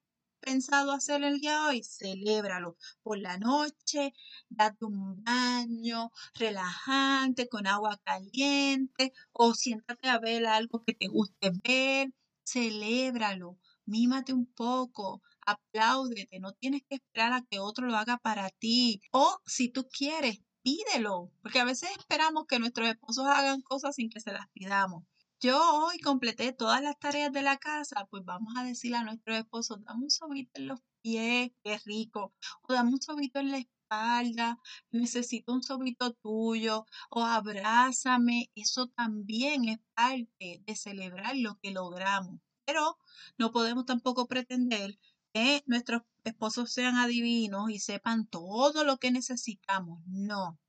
pensado 0.43 0.93
hacer 0.93 1.23
el 1.25 1.41
día 1.41 1.53
de 1.53 1.67
hoy, 1.69 1.83
celébralo 1.85 2.77
por 3.03 3.19
la 3.19 3.39
noche, 3.39 4.13
date 4.51 4.85
un 4.85 5.23
baño 5.25 6.11
relajante 6.35 7.49
con 7.49 7.67
agua 7.67 7.99
caliente 8.05 9.13
o 9.33 9.55
siéntate 9.55 10.09
a 10.09 10.19
ver 10.19 10.47
algo 10.47 10.83
que 10.85 10.95
te 10.95 11.09
guste 11.09 11.53
ver, 11.65 12.13
celébralo, 12.45 13.59
mímate 13.87 14.33
un 14.33 14.47
poco, 14.53 15.23
apláudete, 15.47 16.41
no 16.41 16.53
tienes 16.53 16.83
que 16.89 16.97
esperar 16.97 17.33
a 17.33 17.43
que 17.49 17.61
otro 17.61 17.87
lo 17.87 17.97
haga 17.97 18.19
para 18.19 18.51
ti 18.51 19.01
o 19.13 19.39
si 19.47 19.69
tú 19.69 19.89
quieres, 19.89 20.41
pídelo, 20.63 21.33
porque 21.43 21.61
a 21.61 21.65
veces 21.65 21.91
esperamos 21.99 22.47
que 22.49 22.59
nuestros 22.59 22.89
esposos 22.89 23.27
hagan 23.27 23.63
cosas 23.63 23.95
sin 23.97 24.11
que 24.11 24.21
se 24.21 24.33
las 24.33 24.49
pidamos 24.53 25.05
yo 25.43 25.61
hoy 25.87 25.99
completé 25.99 26.53
todas 26.53 26.81
las 26.83 26.97
tareas 26.99 27.33
de 27.33 27.43
la 27.43 27.57
casa, 27.59 28.07
pues 28.11 28.25
vamos 28.25 28.55
a 28.57 28.63
decirle 28.65 28.99
a 28.99 29.03
nuestro 29.05 29.35
esposo, 29.35 29.77
dame 29.79 30.05
un 30.05 30.11
sobito 30.11 30.53
en 30.55 30.69
los 30.69 30.81
pies, 31.03 31.51
qué 31.65 31.79
rico, 31.85 32.33
o 32.63 32.73
dame 32.73 32.93
un 32.93 33.03
sobito 33.03 33.41
en 33.41 33.51
la 33.51 33.59
espalda, 33.59 34.59
necesito 34.93 35.53
un 35.53 35.65
sobito 35.65 36.13
tuyo, 36.15 36.87
o 37.11 37.25
abrázame, 37.25 38.51
eso 38.55 38.87
también 38.87 39.69
es 39.69 39.79
parte 39.95 40.63
de 40.65 40.77
celebrar 40.77 41.37
lo 41.37 41.59
que 41.61 41.73
logramos. 41.73 42.41
Pero 42.65 42.97
no 43.37 43.51
podemos 43.51 43.85
tampoco 43.85 44.29
pretender 44.29 44.97
que 45.35 45.65
nuestros 45.67 46.03
esposos 46.23 46.73
sean 46.73 46.97
adivinos 46.97 47.69
y 47.71 47.81
sepan 47.81 48.29
todo 48.29 48.85
lo 48.85 48.99
que 48.99 49.11
necesitamos. 49.11 50.01
No. 50.07 50.61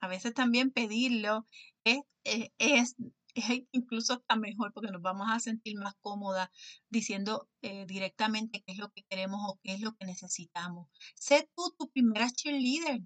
A 0.00 0.08
veces 0.08 0.34
también 0.34 0.70
pedirlo 0.70 1.46
es, 1.84 2.00
es 2.24 2.96
incluso 3.72 4.14
hasta 4.14 4.36
mejor 4.36 4.72
porque 4.72 4.90
nos 4.90 5.02
vamos 5.02 5.28
a 5.30 5.40
sentir 5.40 5.76
más 5.76 5.94
cómodas 6.00 6.50
diciendo 6.88 7.48
eh, 7.62 7.86
directamente 7.86 8.62
qué 8.64 8.72
es 8.72 8.78
lo 8.78 8.90
que 8.90 9.04
queremos 9.08 9.40
o 9.46 9.58
qué 9.62 9.74
es 9.74 9.80
lo 9.80 9.94
que 9.96 10.06
necesitamos. 10.06 10.88
Sé 11.14 11.48
tú 11.56 11.74
tu 11.78 11.90
primera 11.90 12.30
cheerleader. 12.30 13.02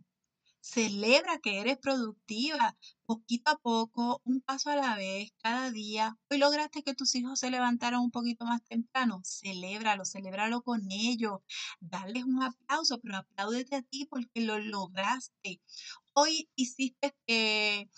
Celebra 0.61 1.39
que 1.39 1.61
eres 1.61 1.79
productiva, 1.79 2.77
poquito 3.05 3.53
a 3.53 3.57
poco, 3.59 4.21
un 4.25 4.41
paso 4.41 4.69
a 4.71 4.75
la 4.75 4.97
vez, 4.97 5.31
cada 5.41 5.71
día. 5.71 6.19
Hoy 6.29 6.39
lograste 6.39 6.83
que 6.83 6.93
tus 6.93 7.15
hijos 7.15 7.39
se 7.39 7.53
levantaran 7.53 8.01
un 8.01 8.11
poquito 8.11 8.45
más 8.45 8.65
temprano. 8.65 9.21
Celébralo, 9.25 10.05
celébralo 10.05 10.63
con 10.63 10.81
ellos. 10.91 11.39
Darles 11.79 12.25
un 12.25 12.43
aplauso, 12.43 12.99
pero 13.01 13.19
apláudete 13.19 13.77
a 13.77 13.83
ti 13.83 14.07
porque 14.11 14.41
lo 14.41 14.59
lograste. 14.59 15.61
Hoy 16.15 16.49
hiciste 16.57 17.15
que 17.29 17.89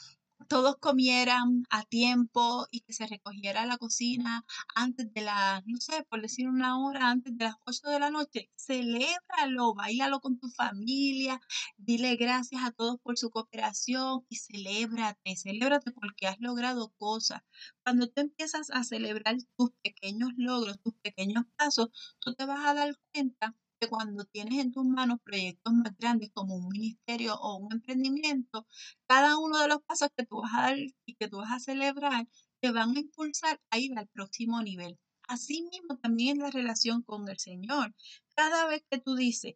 todos 0.49 0.77
comieran 0.79 1.65
a 1.71 1.85
tiempo 1.85 2.67
y 2.71 2.81
que 2.81 2.93
se 2.93 3.07
recogiera 3.07 3.67
la 3.67 3.79
cocina 3.79 4.45
antes 4.75 5.13
de 5.13 5.23
las, 5.23 5.67
no 5.67 5.79
sé, 5.79 6.05
por 6.09 6.23
decir 6.23 6.49
una 6.49 6.81
hora 6.81 7.11
antes 7.11 7.37
de 7.37 7.45
las 7.45 7.57
8 7.67 7.89
de 7.91 8.01
la 8.01 8.11
noche, 8.11 8.51
celébralo, 8.57 9.75
bailalo 9.75 10.21
con 10.21 10.39
tu 10.39 10.49
familia, 10.51 11.41
dile 11.77 12.17
gracias 12.17 12.63
a 12.65 12.73
todos 12.73 12.99
por 13.03 13.19
su 13.19 13.31
cooperación 13.31 14.25
y 14.29 14.37
celébrate, 14.37 15.37
celébrate 15.37 15.93
porque 15.93 16.27
has 16.27 16.41
logrado 16.41 16.93
cosas. 16.99 17.43
Cuando 17.85 18.09
tú 18.09 18.21
empiezas 18.23 18.71
a 18.71 18.85
celebrar 18.85 19.37
tus 19.57 19.71
pequeños 19.83 20.31
logros, 20.37 20.81
tus 20.81 20.95
pequeños 20.95 21.45
pasos, 21.57 21.89
tú 22.21 22.35
te 22.35 22.47
vas 22.47 22.65
a 22.67 22.75
dar 22.75 22.97
cuenta 23.13 23.55
que 23.81 23.89
cuando 23.89 24.25
tienes 24.25 24.59
en 24.61 24.73
tus 24.73 24.85
manos 24.85 25.19
proyectos 25.25 25.73
más 25.73 25.97
grandes 25.99 26.31
como 26.33 26.57
un 26.57 26.69
ministerio 26.69 27.35
o 27.37 27.57
un 27.57 27.73
emprendimiento, 27.73 28.67
cada 29.07 29.39
uno 29.39 29.59
de 29.59 29.69
los 29.69 29.83
pasos 29.83 30.09
que 30.17 30.27
tú 30.27 30.43
vas 30.43 30.53
a 30.55 30.63
dar 30.63 30.77
y 30.79 31.15
que 31.15 31.29
tú 31.29 31.39
vas 31.39 31.53
a 31.53 31.61
celebrar 31.61 32.27
te 32.61 32.71
van 32.73 32.97
a 32.97 33.01
impulsar 33.01 33.61
a 33.71 33.79
ir 33.79 33.97
al 33.99 34.09
próximo 34.09 34.63
nivel. 34.63 34.99
Asimismo, 35.29 35.99
también 35.99 36.39
la 36.39 36.51
relación 36.51 37.03
con 37.03 37.29
el 37.29 37.39
Señor. 37.39 37.95
Cada 38.35 38.67
vez 38.67 38.83
que 38.91 38.99
tú 38.99 39.15
dices, 39.15 39.55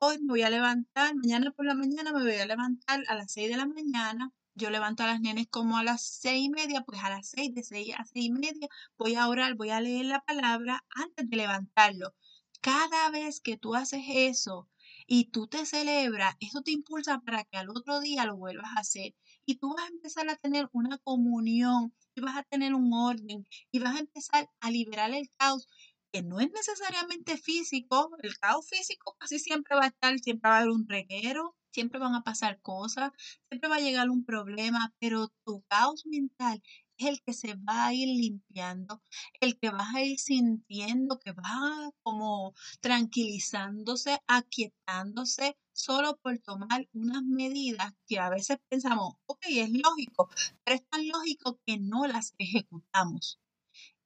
hoy 0.00 0.18
me 0.20 0.34
voy 0.34 0.42
a 0.42 0.50
levantar, 0.50 1.14
mañana 1.16 1.50
por 1.50 1.66
la 1.66 1.74
mañana 1.74 2.12
me 2.12 2.22
voy 2.22 2.36
a 2.36 2.46
levantar 2.46 3.02
a 3.08 3.14
las 3.14 3.32
6 3.32 3.48
de 3.48 3.56
la 3.56 3.66
mañana, 3.66 4.32
yo 4.56 4.70
levanto 4.70 5.02
a 5.02 5.06
las 5.06 5.20
nenes 5.20 5.48
como 5.50 5.78
a 5.78 5.82
las 5.82 6.02
seis 6.02 6.44
y 6.44 6.48
media, 6.48 6.82
pues 6.82 7.02
a 7.02 7.10
las 7.10 7.28
seis, 7.28 7.52
de 7.54 7.64
seis 7.64 7.92
a 7.98 8.04
seis 8.04 8.26
y 8.26 8.30
media, 8.30 8.68
voy 8.96 9.16
a 9.16 9.28
orar, 9.28 9.54
voy 9.54 9.70
a 9.70 9.80
leer 9.80 10.06
la 10.06 10.20
palabra 10.20 10.84
antes 10.94 11.28
de 11.28 11.36
levantarlo. 11.36 12.14
Cada 12.64 13.10
vez 13.10 13.42
que 13.42 13.58
tú 13.58 13.74
haces 13.74 14.04
eso 14.08 14.70
y 15.06 15.26
tú 15.26 15.46
te 15.48 15.66
celebras, 15.66 16.34
eso 16.40 16.62
te 16.62 16.70
impulsa 16.70 17.20
para 17.20 17.44
que 17.44 17.58
al 17.58 17.68
otro 17.68 18.00
día 18.00 18.24
lo 18.24 18.38
vuelvas 18.38 18.70
a 18.74 18.80
hacer. 18.80 19.14
Y 19.44 19.56
tú 19.56 19.74
vas 19.76 19.84
a 19.84 19.92
empezar 19.92 20.30
a 20.30 20.36
tener 20.36 20.70
una 20.72 20.96
comunión 20.96 21.92
y 22.14 22.22
vas 22.22 22.38
a 22.38 22.42
tener 22.42 22.72
un 22.72 22.90
orden 22.94 23.46
y 23.70 23.78
vas 23.80 23.96
a 23.96 23.98
empezar 23.98 24.48
a 24.60 24.70
liberar 24.70 25.12
el 25.12 25.28
caos 25.36 25.68
que 26.10 26.22
no 26.22 26.40
es 26.40 26.50
necesariamente 26.52 27.36
físico, 27.36 28.16
el 28.22 28.38
caos 28.38 28.66
físico 28.66 29.14
casi 29.18 29.38
siempre 29.38 29.76
va 29.76 29.84
a 29.84 29.88
estar, 29.88 30.18
siempre 30.18 30.48
va 30.48 30.56
a 30.56 30.58
haber 30.60 30.70
un 30.70 30.88
reguero, 30.88 31.54
siempre 31.70 31.98
van 32.00 32.14
a 32.14 32.22
pasar 32.22 32.62
cosas, 32.62 33.10
siempre 33.50 33.68
va 33.68 33.76
a 33.76 33.80
llegar 33.80 34.08
un 34.08 34.24
problema, 34.24 34.94
pero 34.98 35.28
tu 35.44 35.62
caos 35.68 36.06
mental 36.06 36.62
es 36.98 37.06
el 37.08 37.22
que 37.22 37.32
se 37.32 37.54
va 37.54 37.86
a 37.86 37.94
ir 37.94 38.08
limpiando, 38.08 39.02
el 39.40 39.58
que 39.58 39.70
vas 39.70 39.94
a 39.94 40.02
ir 40.02 40.18
sintiendo 40.18 41.18
que 41.18 41.32
va 41.32 41.90
como 42.02 42.54
tranquilizándose, 42.80 44.20
aquietándose, 44.26 45.56
solo 45.72 46.16
por 46.22 46.38
tomar 46.38 46.88
unas 46.92 47.22
medidas 47.24 47.92
que 48.06 48.18
a 48.18 48.30
veces 48.30 48.58
pensamos, 48.68 49.14
ok, 49.26 49.42
es 49.48 49.70
lógico, 49.70 50.28
pero 50.64 50.76
es 50.76 50.88
tan 50.88 51.06
lógico 51.08 51.60
que 51.66 51.78
no 51.78 52.06
las 52.06 52.34
ejecutamos. 52.38 53.40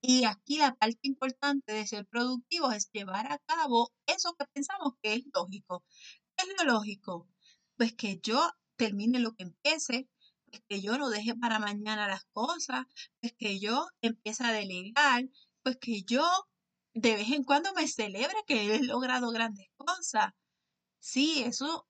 Y 0.01 0.25
aquí 0.25 0.59
la 0.59 0.75
parte 0.77 1.01
importante 1.03 1.73
de 1.73 1.87
ser 1.87 2.07
productivo 2.07 2.71
es 2.71 2.91
llevar 2.93 3.33
a 3.33 3.39
cabo 3.39 3.93
eso 4.07 4.35
que 4.39 4.45
pensamos 4.47 4.95
que 5.03 5.15
es 5.15 5.25
lógico. 5.35 5.85
¿Qué 6.37 6.45
es 6.49 6.57
lo 6.59 6.73
lógico? 6.73 7.29
Pues 7.77 7.95
que 7.95 8.21
yo 8.23 8.53
termine 8.77 9.19
lo 9.19 9.35
que 9.35 9.43
empiece, 9.43 10.09
pues 10.17 10.18
que 10.69 10.81
yo 10.81 10.99
no 10.99 11.09
deje 11.11 11.35
para 11.35 11.59
mañana 11.59 12.09
las 12.09 12.25
cosas, 12.33 12.85
pues 13.21 13.35
que 13.39 13.59
yo 13.61 13.87
empiece 14.03 14.45
a 14.45 14.53
delegar, 14.53 15.25
pues 15.63 15.77
que 15.81 16.03
yo 16.03 16.27
de 16.95 17.15
vez 17.15 17.31
en 17.31 17.45
cuando 17.45 17.73
me 17.75 17.87
celebre 17.87 18.37
que 18.47 18.75
he 18.75 18.83
logrado 18.83 19.31
grandes 19.31 19.69
cosas. 19.77 20.33
Sí, 20.99 21.43
eso 21.45 21.87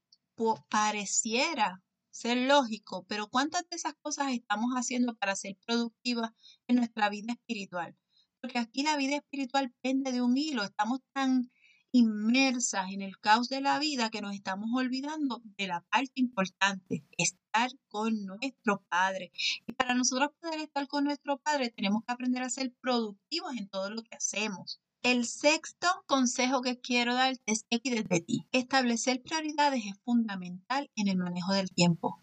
pareciera 0.68 1.82
ser 2.10 2.36
lógico, 2.38 3.04
pero 3.08 3.28
¿cuántas 3.28 3.62
de 3.68 3.76
esas 3.76 3.94
cosas 4.00 4.32
estamos 4.32 4.72
haciendo 4.74 5.14
para 5.16 5.36
ser 5.36 5.56
productivas 5.66 6.30
en 6.66 6.76
nuestra 6.76 7.08
vida 7.08 7.32
espiritual? 7.32 7.96
Porque 8.40 8.58
aquí 8.58 8.82
la 8.82 8.96
vida 8.96 9.16
espiritual 9.16 9.72
pende 9.80 10.12
de 10.12 10.22
un 10.22 10.36
hilo, 10.36 10.64
estamos 10.64 11.00
tan 11.12 11.50
inmersas 11.98 12.92
en 12.92 13.02
el 13.02 13.18
caos 13.18 13.48
de 13.48 13.60
la 13.60 13.78
vida 13.78 14.10
que 14.10 14.20
nos 14.20 14.34
estamos 14.34 14.70
olvidando 14.74 15.42
de 15.56 15.66
la 15.66 15.80
parte 15.90 16.12
importante, 16.14 17.04
estar 17.16 17.70
con 17.88 18.24
nuestro 18.24 18.82
Padre. 18.88 19.32
Y 19.66 19.72
para 19.72 19.94
nosotros 19.94 20.30
poder 20.40 20.60
estar 20.60 20.86
con 20.86 21.04
nuestro 21.04 21.38
Padre 21.38 21.70
tenemos 21.70 22.04
que 22.04 22.12
aprender 22.12 22.42
a 22.42 22.50
ser 22.50 22.72
productivos 22.80 23.56
en 23.56 23.68
todo 23.68 23.90
lo 23.90 24.02
que 24.02 24.16
hacemos. 24.16 24.80
El 25.02 25.26
sexto 25.26 25.86
consejo 26.06 26.62
que 26.62 26.80
quiero 26.80 27.14
darte 27.14 27.42
es 27.46 27.64
que 27.68 27.80
de 28.02 28.20
ti. 28.20 28.46
Establecer 28.52 29.22
prioridades 29.22 29.84
es 29.84 29.98
fundamental 30.04 30.90
en 30.96 31.08
el 31.08 31.16
manejo 31.16 31.52
del 31.52 31.70
tiempo. 31.70 32.20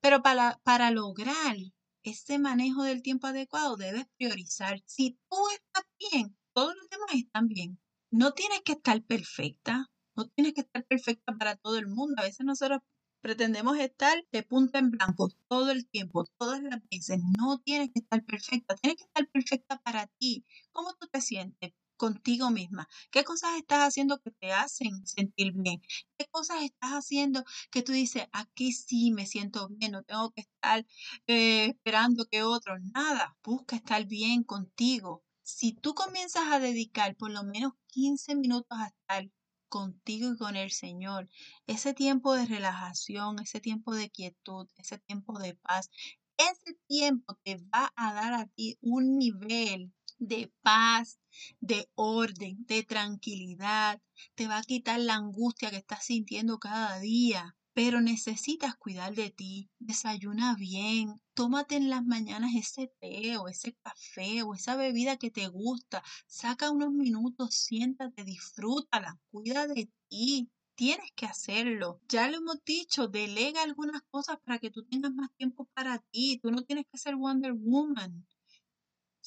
Pero 0.00 0.22
para, 0.22 0.60
para 0.62 0.90
lograr 0.90 1.56
ese 2.04 2.38
manejo 2.38 2.84
del 2.84 3.02
tiempo 3.02 3.26
adecuado 3.26 3.76
debes 3.76 4.06
priorizar. 4.16 4.82
Si 4.86 5.18
tú 5.28 5.36
estás 5.52 5.84
bien, 6.12 6.36
todos 6.52 6.74
los 6.76 6.88
demás 6.88 7.14
están 7.14 7.48
bien 7.48 7.78
no 8.10 8.32
tienes 8.32 8.62
que 8.62 8.72
estar 8.72 9.02
perfecta, 9.02 9.90
no 10.16 10.28
tienes 10.28 10.54
que 10.54 10.62
estar 10.62 10.84
perfecta 10.86 11.36
para 11.38 11.56
todo 11.56 11.78
el 11.78 11.88
mundo. 11.88 12.16
A 12.18 12.24
veces 12.24 12.46
nosotros 12.46 12.80
pretendemos 13.20 13.78
estar 13.78 14.24
de 14.32 14.42
punta 14.42 14.78
en 14.78 14.90
blanco 14.90 15.28
todo 15.48 15.70
el 15.70 15.88
tiempo, 15.88 16.24
todas 16.38 16.62
las 16.62 16.80
veces. 16.90 17.20
No 17.38 17.58
tienes 17.60 17.90
que 17.92 18.00
estar 18.00 18.24
perfecta, 18.24 18.76
tienes 18.76 18.98
que 18.98 19.04
estar 19.04 19.28
perfecta 19.30 19.78
para 19.80 20.06
ti. 20.18 20.44
¿Cómo 20.72 20.94
tú 20.94 21.06
te 21.08 21.20
sientes? 21.20 21.72
contigo 21.96 22.50
misma. 22.50 22.88
¿Qué 23.10 23.24
cosas 23.24 23.56
estás 23.56 23.80
haciendo 23.88 24.18
que 24.20 24.30
te 24.30 24.52
hacen 24.52 25.06
sentir 25.06 25.52
bien? 25.54 25.80
¿Qué 26.18 26.26
cosas 26.30 26.62
estás 26.62 26.90
haciendo 26.92 27.44
que 27.70 27.82
tú 27.82 27.92
dices, 27.92 28.24
aquí 28.32 28.72
sí 28.72 29.12
me 29.12 29.26
siento 29.26 29.68
bien, 29.68 29.92
no 29.92 30.02
tengo 30.02 30.30
que 30.32 30.42
estar 30.42 30.86
eh, 31.26 31.66
esperando 31.66 32.26
que 32.26 32.42
otros, 32.42 32.78
nada, 32.94 33.36
busca 33.42 33.76
estar 33.76 34.04
bien 34.06 34.44
contigo 34.44 35.24
si 35.42 35.72
tú 35.72 35.94
comienzas 35.94 36.44
a 36.50 36.58
dedicar 36.58 37.16
por 37.16 37.30
lo 37.30 37.44
menos 37.44 37.72
15 37.96 38.34
minutos 38.34 38.78
a 38.78 38.88
estar 38.88 39.30
contigo 39.70 40.30
y 40.30 40.36
con 40.36 40.54
el 40.54 40.70
Señor. 40.70 41.30
Ese 41.66 41.94
tiempo 41.94 42.34
de 42.34 42.44
relajación, 42.44 43.38
ese 43.38 43.58
tiempo 43.58 43.94
de 43.94 44.10
quietud, 44.10 44.68
ese 44.76 44.98
tiempo 44.98 45.38
de 45.38 45.54
paz, 45.54 45.88
ese 46.36 46.74
tiempo 46.86 47.38
te 47.42 47.56
va 47.74 47.90
a 47.96 48.12
dar 48.12 48.34
a 48.34 48.46
ti 48.48 48.76
un 48.82 49.16
nivel 49.16 49.94
de 50.18 50.52
paz, 50.60 51.18
de 51.60 51.88
orden, 51.94 52.66
de 52.66 52.82
tranquilidad. 52.82 54.02
Te 54.34 54.46
va 54.46 54.58
a 54.58 54.62
quitar 54.62 55.00
la 55.00 55.14
angustia 55.14 55.70
que 55.70 55.78
estás 55.78 56.04
sintiendo 56.04 56.58
cada 56.58 56.98
día. 56.98 57.56
Pero 57.76 58.00
necesitas 58.00 58.74
cuidar 58.76 59.14
de 59.14 59.28
ti. 59.28 59.68
Desayuna 59.78 60.56
bien. 60.56 61.20
Tómate 61.34 61.76
en 61.76 61.90
las 61.90 62.02
mañanas 62.02 62.52
ese 62.54 62.90
té 63.00 63.36
o 63.36 63.48
ese 63.48 63.74
café 63.82 64.42
o 64.42 64.54
esa 64.54 64.76
bebida 64.76 65.18
que 65.18 65.30
te 65.30 65.46
gusta. 65.48 66.02
Saca 66.26 66.70
unos 66.70 66.90
minutos, 66.90 67.54
siéntate, 67.54 68.24
disfrútala. 68.24 69.20
Cuida 69.30 69.66
de 69.66 69.90
ti. 70.08 70.50
Tienes 70.74 71.12
que 71.14 71.26
hacerlo. 71.26 72.00
Ya 72.08 72.30
lo 72.30 72.38
hemos 72.38 72.64
dicho, 72.64 73.08
delega 73.08 73.62
algunas 73.62 74.00
cosas 74.10 74.38
para 74.42 74.58
que 74.58 74.70
tú 74.70 74.82
tengas 74.86 75.12
más 75.12 75.28
tiempo 75.36 75.66
para 75.74 75.98
ti. 75.98 76.40
Tú 76.42 76.50
no 76.50 76.62
tienes 76.62 76.86
que 76.90 76.96
ser 76.96 77.14
Wonder 77.16 77.52
Woman. 77.52 78.26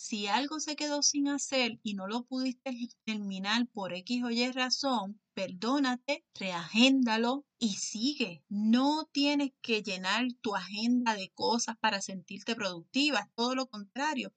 Si 0.02 0.28
algo 0.28 0.62
se 0.62 0.78
quedó 0.78 1.04
sin 1.04 1.28
hacer 1.28 1.78
y 1.84 1.94
no 1.94 2.08
lo 2.08 2.24
pudiste 2.24 2.72
terminar 3.04 3.68
por 3.68 3.94
X 3.94 4.24
o 4.24 4.30
Y 4.32 4.50
razón, 4.54 5.20
perdónate, 5.34 6.26
reagéndalo 6.36 7.46
y 7.60 7.74
sigue. 7.74 8.42
No 8.48 9.10
tienes 9.12 9.52
que 9.62 9.84
llenar 9.84 10.28
tu 10.40 10.56
agenda 10.56 11.16
de 11.16 11.30
cosas 11.32 11.76
para 11.82 12.02
sentirte 12.02 12.56
productiva, 12.56 13.30
todo 13.36 13.56
lo 13.56 13.68
contrario. 13.68 14.34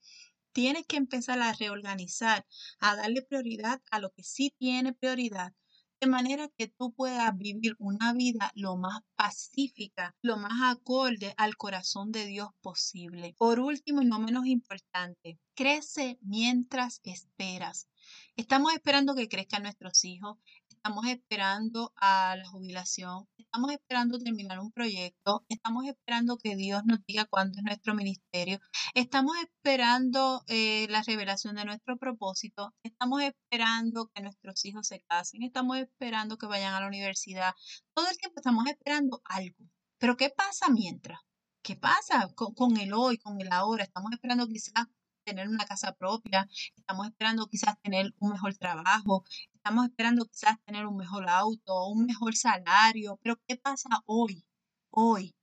Tienes 0.50 0.84
que 0.84 0.96
empezar 0.96 1.40
a 1.40 1.52
reorganizar, 1.52 2.44
a 2.80 2.96
darle 2.96 3.22
prioridad 3.22 3.80
a 3.92 4.00
lo 4.00 4.10
que 4.10 4.24
sí 4.24 4.52
tiene 4.58 4.92
prioridad 4.92 5.54
de 6.02 6.08
manera 6.08 6.48
que 6.58 6.66
tú 6.66 6.92
puedas 6.92 7.38
vivir 7.38 7.76
una 7.78 8.12
vida 8.12 8.50
lo 8.56 8.76
más 8.76 9.02
pacífica, 9.14 10.16
lo 10.20 10.36
más 10.36 10.76
acorde 10.76 11.32
al 11.36 11.56
corazón 11.56 12.10
de 12.10 12.26
Dios 12.26 12.48
posible. 12.60 13.36
Por 13.38 13.60
último 13.60 14.02
y 14.02 14.06
no 14.06 14.18
menos 14.18 14.46
importante, 14.46 15.38
crece 15.54 16.18
mientras 16.20 17.00
esperas. 17.04 17.86
Estamos 18.34 18.72
esperando 18.72 19.14
que 19.14 19.28
crezcan 19.28 19.62
nuestros 19.62 20.04
hijos, 20.04 20.38
estamos 20.84 21.06
esperando 21.06 21.92
a 21.94 22.34
la 22.36 22.44
jubilación, 22.44 23.28
estamos 23.38 23.70
esperando 23.70 24.18
terminar 24.18 24.58
un 24.58 24.72
proyecto, 24.72 25.44
estamos 25.48 25.86
esperando 25.86 26.38
que 26.38 26.56
Dios 26.56 26.82
nos 26.84 26.98
diga 27.06 27.24
cuándo 27.26 27.58
es 27.58 27.64
nuestro 27.64 27.94
ministerio, 27.94 28.58
estamos 28.92 29.36
esperando 29.36 30.42
eh, 30.48 30.88
la 30.90 31.02
revelación 31.02 31.54
de 31.54 31.66
nuestro 31.66 31.98
propósito, 31.98 32.74
estamos 32.82 33.22
esperando 33.22 34.10
que 34.12 34.22
nuestros 34.22 34.64
hijos 34.64 34.88
se 34.88 35.04
casen, 35.08 35.44
estamos 35.44 35.76
esperando 35.78 36.36
que 36.36 36.46
vayan 36.46 36.74
a 36.74 36.80
la 36.80 36.88
universidad, 36.88 37.54
todo 37.94 38.08
el 38.08 38.18
tiempo 38.18 38.40
estamos 38.40 38.66
esperando 38.66 39.22
algo. 39.26 39.64
Pero 39.98 40.16
¿qué 40.16 40.30
pasa 40.30 40.68
mientras? 40.68 41.20
¿Qué 41.62 41.76
pasa 41.76 42.28
con, 42.34 42.54
con 42.54 42.76
el 42.76 42.92
hoy, 42.92 43.18
con 43.18 43.40
el 43.40 43.52
ahora? 43.52 43.84
Estamos 43.84 44.10
esperando 44.10 44.48
quizás 44.48 44.86
tener 45.24 45.48
una 45.48 45.64
casa 45.64 45.92
propia, 45.94 46.48
estamos 46.76 47.06
esperando 47.06 47.46
quizás 47.46 47.80
tener 47.82 48.12
un 48.18 48.32
mejor 48.32 48.56
trabajo, 48.56 49.24
estamos 49.64 49.86
esperando 49.86 50.24
quizás 50.26 50.56
tener 50.64 50.86
un 50.86 50.96
mejor 50.96 51.28
auto, 51.28 51.86
un 51.86 52.04
mejor 52.04 52.34
salario, 52.34 53.16
pero 53.22 53.36
¿qué 53.46 53.56
pasa 53.56 53.88
hoy? 54.06 54.44
Hoy. 54.90 55.36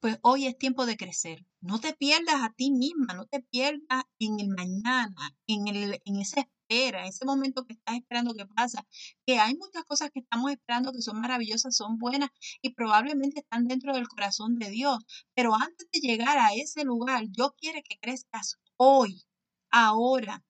Pues 0.00 0.18
hoy 0.22 0.46
es 0.46 0.58
tiempo 0.58 0.86
de 0.86 0.96
crecer. 0.96 1.46
No 1.60 1.78
te 1.78 1.94
pierdas 1.94 2.42
a 2.42 2.52
ti 2.52 2.72
misma, 2.72 3.14
no 3.14 3.26
te 3.26 3.42
pierdas 3.42 4.02
en 4.18 4.40
el 4.40 4.48
mañana, 4.48 5.36
en, 5.46 5.68
el, 5.68 6.00
en 6.04 6.16
esa 6.20 6.40
espera, 6.40 7.02
en 7.02 7.10
ese 7.10 7.24
momento 7.24 7.64
que 7.64 7.74
estás 7.74 7.94
esperando 7.96 8.34
que 8.34 8.46
pasa, 8.46 8.84
que 9.24 9.38
hay 9.38 9.54
muchas 9.56 9.84
cosas 9.84 10.10
que 10.10 10.20
estamos 10.20 10.50
esperando 10.50 10.90
que 10.90 11.02
son 11.02 11.20
maravillosas, 11.20 11.76
son 11.76 11.96
buenas 11.98 12.30
y 12.62 12.70
probablemente 12.74 13.40
están 13.40 13.68
dentro 13.68 13.92
del 13.94 14.08
corazón 14.08 14.58
de 14.58 14.70
Dios. 14.70 14.98
Pero 15.34 15.54
antes 15.54 15.88
de 15.92 16.00
llegar 16.00 16.38
a 16.38 16.54
ese 16.54 16.82
lugar, 16.84 17.26
yo 17.30 17.54
quiero 17.56 17.78
que 17.88 17.98
crezcas 18.00 18.58
hoy, 18.76 19.22
ahora, 19.70 20.42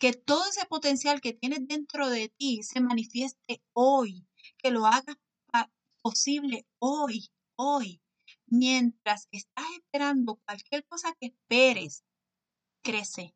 que 0.00 0.14
todo 0.14 0.42
ese 0.48 0.64
potencial 0.64 1.20
que 1.20 1.34
tienes 1.34 1.68
dentro 1.68 2.08
de 2.08 2.30
ti 2.30 2.62
se 2.62 2.80
manifieste 2.80 3.62
hoy, 3.74 4.26
que 4.56 4.70
lo 4.70 4.86
hagas 4.86 5.16
posible 6.02 6.66
hoy, 6.78 7.30
hoy. 7.54 8.00
Mientras 8.46 9.28
estás 9.30 9.66
esperando 9.76 10.40
cualquier 10.46 10.86
cosa 10.86 11.14
que 11.20 11.26
esperes, 11.26 12.02
crece. 12.82 13.34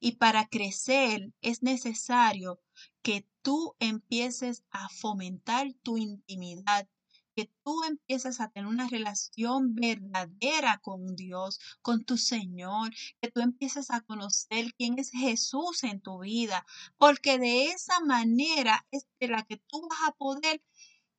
Y 0.00 0.12
para 0.12 0.46
crecer 0.46 1.32
es 1.40 1.62
necesario 1.62 2.62
que 3.02 3.26
tú 3.42 3.74
empieces 3.80 4.62
a 4.70 4.88
fomentar 4.88 5.72
tu 5.82 5.96
intimidad 5.96 6.88
que 7.34 7.50
tú 7.64 7.82
empieces 7.84 8.40
a 8.40 8.48
tener 8.50 8.68
una 8.68 8.88
relación 8.88 9.74
verdadera 9.74 10.78
con 10.82 11.16
Dios, 11.16 11.58
con 11.82 12.04
tu 12.04 12.16
Señor, 12.16 12.90
que 13.20 13.30
tú 13.30 13.40
empieces 13.40 13.90
a 13.90 14.00
conocer 14.02 14.72
quién 14.76 14.98
es 14.98 15.10
Jesús 15.10 15.84
en 15.84 16.00
tu 16.00 16.20
vida, 16.20 16.66
porque 16.98 17.38
de 17.38 17.66
esa 17.66 18.00
manera 18.00 18.86
es 18.90 19.06
de 19.20 19.28
la 19.28 19.42
que 19.44 19.56
tú 19.68 19.86
vas 19.88 20.08
a 20.08 20.12
poder 20.12 20.62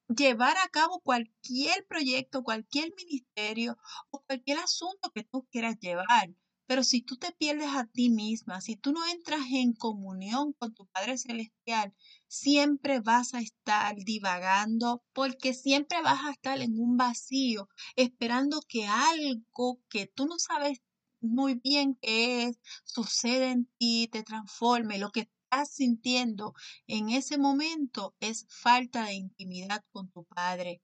llevar 0.07 0.55
a 0.57 0.69
cabo 0.69 0.99
cualquier 1.01 1.85
proyecto, 1.87 2.43
cualquier 2.43 2.93
ministerio 2.95 3.77
o 4.09 4.21
cualquier 4.21 4.59
asunto 4.59 5.11
que 5.13 5.23
tú 5.23 5.47
quieras 5.51 5.77
llevar. 5.79 6.29
Pero 6.67 6.83
si 6.83 7.01
tú 7.01 7.17
te 7.17 7.31
pierdes 7.31 7.69
a 7.69 7.85
ti 7.85 8.09
misma, 8.09 8.59
si 8.59 8.75
tú 8.75 8.91
no 8.91 9.05
entras 9.07 9.41
en 9.51 9.73
comunión 9.73 10.53
con 10.53 10.73
tu 10.73 10.87
Padre 10.87 11.17
Celestial, 11.17 11.93
siempre 12.27 12.99
vas 12.99 13.33
a 13.33 13.39
estar 13.39 13.95
divagando 13.97 15.03
porque 15.13 15.53
siempre 15.53 16.01
vas 16.01 16.23
a 16.25 16.31
estar 16.31 16.61
en 16.61 16.79
un 16.79 16.97
vacío, 16.97 17.69
esperando 17.95 18.61
que 18.67 18.87
algo 18.87 19.79
que 19.89 20.07
tú 20.07 20.25
no 20.27 20.39
sabes 20.39 20.81
muy 21.21 21.55
bien 21.55 21.97
qué 22.01 22.45
es, 22.45 22.59
suceda 22.83 23.51
en 23.51 23.67
ti, 23.77 24.07
te 24.11 24.23
transforme. 24.23 24.97
Lo 24.97 25.11
que 25.11 25.21
estás 25.21 25.73
sintiendo 25.73 26.53
en 26.87 27.09
ese 27.09 27.37
momento 27.37 28.15
es 28.19 28.45
falta 28.49 29.05
de 29.05 29.15
intimidad 29.15 29.83
con 29.91 30.09
tu 30.09 30.25
Padre. 30.25 30.81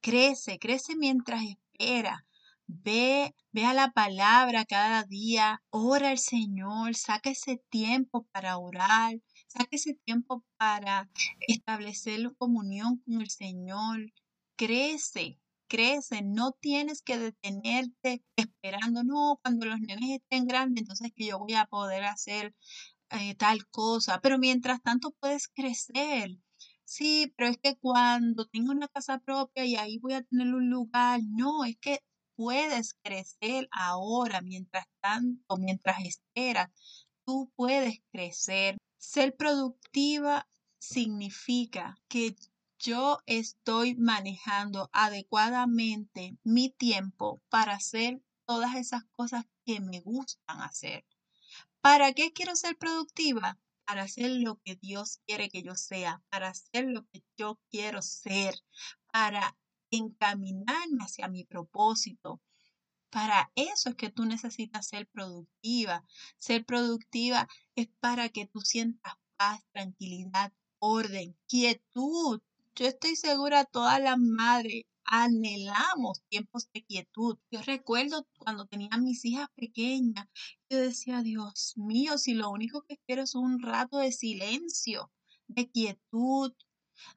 Crece, 0.00 0.58
crece 0.58 0.96
mientras 0.96 1.42
espera. 1.44 2.26
Ve, 2.66 3.34
ve 3.52 3.64
a 3.64 3.72
la 3.72 3.92
palabra 3.92 4.64
cada 4.66 5.02
día, 5.04 5.62
ora 5.70 6.10
al 6.10 6.18
Señor, 6.18 6.94
saca 6.94 7.30
ese 7.30 7.56
tiempo 7.70 8.26
para 8.30 8.58
orar, 8.58 9.20
saca 9.48 9.68
ese 9.72 9.94
tiempo 9.94 10.44
para 10.56 11.10
establecer 11.48 12.34
comunión 12.36 12.98
con 12.98 13.20
el 13.20 13.30
Señor. 13.30 14.12
Crece, 14.56 15.40
crece, 15.68 16.22
no 16.22 16.52
tienes 16.52 17.02
que 17.02 17.18
detenerte 17.18 18.24
esperando, 18.36 19.04
no, 19.04 19.38
cuando 19.42 19.66
los 19.66 19.80
nenes 19.80 20.10
estén 20.20 20.46
grandes, 20.46 20.82
entonces 20.82 21.12
que 21.14 21.26
yo 21.26 21.38
voy 21.38 21.54
a 21.54 21.66
poder 21.66 22.04
hacer 22.04 22.54
eh, 23.10 23.34
tal 23.36 23.66
cosa, 23.68 24.20
pero 24.20 24.38
mientras 24.38 24.82
tanto 24.82 25.12
puedes 25.20 25.48
crecer. 25.48 26.38
Sí, 26.84 27.32
pero 27.36 27.50
es 27.50 27.58
que 27.58 27.76
cuando 27.76 28.46
tengo 28.46 28.72
una 28.72 28.88
casa 28.88 29.18
propia 29.20 29.64
y 29.66 29.76
ahí 29.76 29.98
voy 29.98 30.14
a 30.14 30.22
tener 30.22 30.54
un 30.54 30.70
lugar, 30.70 31.20
no, 31.24 31.64
es 31.64 31.76
que 31.78 32.00
puedes 32.36 32.94
crecer 33.02 33.68
ahora, 33.72 34.40
mientras 34.40 34.86
tanto, 35.00 35.56
mientras 35.58 35.98
esperas, 36.04 36.70
tú 37.24 37.52
puedes 37.56 38.00
crecer. 38.12 38.78
Ser 38.98 39.36
productiva 39.36 40.48
significa 40.78 42.00
que 42.08 42.36
yo 42.78 43.18
estoy 43.26 43.94
manejando 43.94 44.90
adecuadamente 44.92 46.36
mi 46.42 46.70
tiempo 46.70 47.40
para 47.48 47.74
hacer 47.74 48.20
todas 48.44 48.74
esas 48.74 49.04
cosas 49.12 49.44
que 49.64 49.80
me 49.80 50.00
gustan 50.00 50.62
hacer. 50.62 51.06
¿Para 51.80 52.12
qué 52.12 52.32
quiero 52.32 52.56
ser 52.56 52.76
productiva? 52.76 53.58
Para 53.84 54.02
hacer 54.02 54.30
lo 54.30 54.60
que 54.64 54.74
Dios 54.74 55.20
quiere 55.26 55.48
que 55.48 55.62
yo 55.62 55.76
sea, 55.76 56.22
para 56.28 56.48
hacer 56.48 56.84
lo 56.86 57.06
que 57.06 57.22
yo 57.36 57.58
quiero 57.70 58.02
ser, 58.02 58.54
para 59.12 59.56
encaminarme 59.90 61.04
hacia 61.04 61.28
mi 61.28 61.44
propósito. 61.44 62.40
Para 63.10 63.50
eso 63.54 63.90
es 63.90 63.96
que 63.96 64.10
tú 64.10 64.24
necesitas 64.24 64.86
ser 64.88 65.06
productiva. 65.08 66.04
Ser 66.38 66.64
productiva 66.64 67.48
es 67.74 67.88
para 68.00 68.28
que 68.28 68.46
tú 68.46 68.60
sientas 68.60 69.14
paz, 69.36 69.62
tranquilidad, 69.72 70.52
orden, 70.78 71.36
quietud. 71.46 72.40
Yo 72.74 72.86
estoy 72.86 73.16
segura, 73.16 73.64
todas 73.64 74.00
las 74.00 74.18
madres 74.18 74.84
anhelamos 75.04 76.22
tiempos 76.28 76.68
de 76.72 76.84
quietud. 76.84 77.38
Yo 77.50 77.62
recuerdo 77.62 78.26
cuando 78.38 78.66
tenía 78.66 78.96
mis 78.98 79.24
hijas 79.24 79.48
pequeñas, 79.54 80.26
yo 80.70 80.78
decía, 80.78 81.22
Dios 81.22 81.72
mío, 81.76 82.18
si 82.18 82.34
lo 82.34 82.50
único 82.50 82.82
que 82.82 82.98
quiero 83.06 83.22
es 83.22 83.34
un 83.34 83.60
rato 83.62 83.98
de 83.98 84.12
silencio, 84.12 85.10
de 85.46 85.70
quietud, 85.70 86.52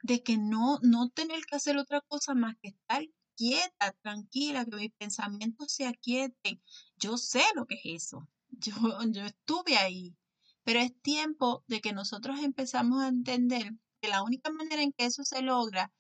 de 0.04 0.23
que 0.23 0.38
no, 0.38 0.80
no 0.84 1.10
tener 1.10 1.45
que 1.45 1.56
hacer 1.56 1.77
otra 1.77 2.01
cosa 2.01 2.34
más 2.34 2.56
que 2.62 2.69
estar 2.69 3.04
quieta, 3.41 3.91
tranquila, 4.04 4.65
que 4.65 4.75
mis 4.75 4.91
pensamientos 4.91 5.71
se 5.73 5.88
aquieten. 5.88 6.62
Yo 6.97 7.17
sé 7.17 7.41
lo 7.56 7.65
que 7.65 7.73
es 7.75 8.04
eso. 8.04 8.27
Yo, 8.51 8.73
yo 9.10 9.25
estuve 9.25 9.77
ahí. 9.77 10.15
Pero 10.63 10.80
es 10.80 10.93
tiempo 11.01 11.63
de 11.67 11.82
que 11.82 11.91
nosotros 11.91 12.39
empezamos 12.39 13.01
a 13.01 13.08
entender 13.08 13.73
que 13.99 14.10
la 14.10 14.21
única 14.21 14.51
manera 14.51 14.84
en 14.84 14.91
que 14.91 15.06
eso 15.06 15.23
se 15.23 15.41
logra 15.41 15.91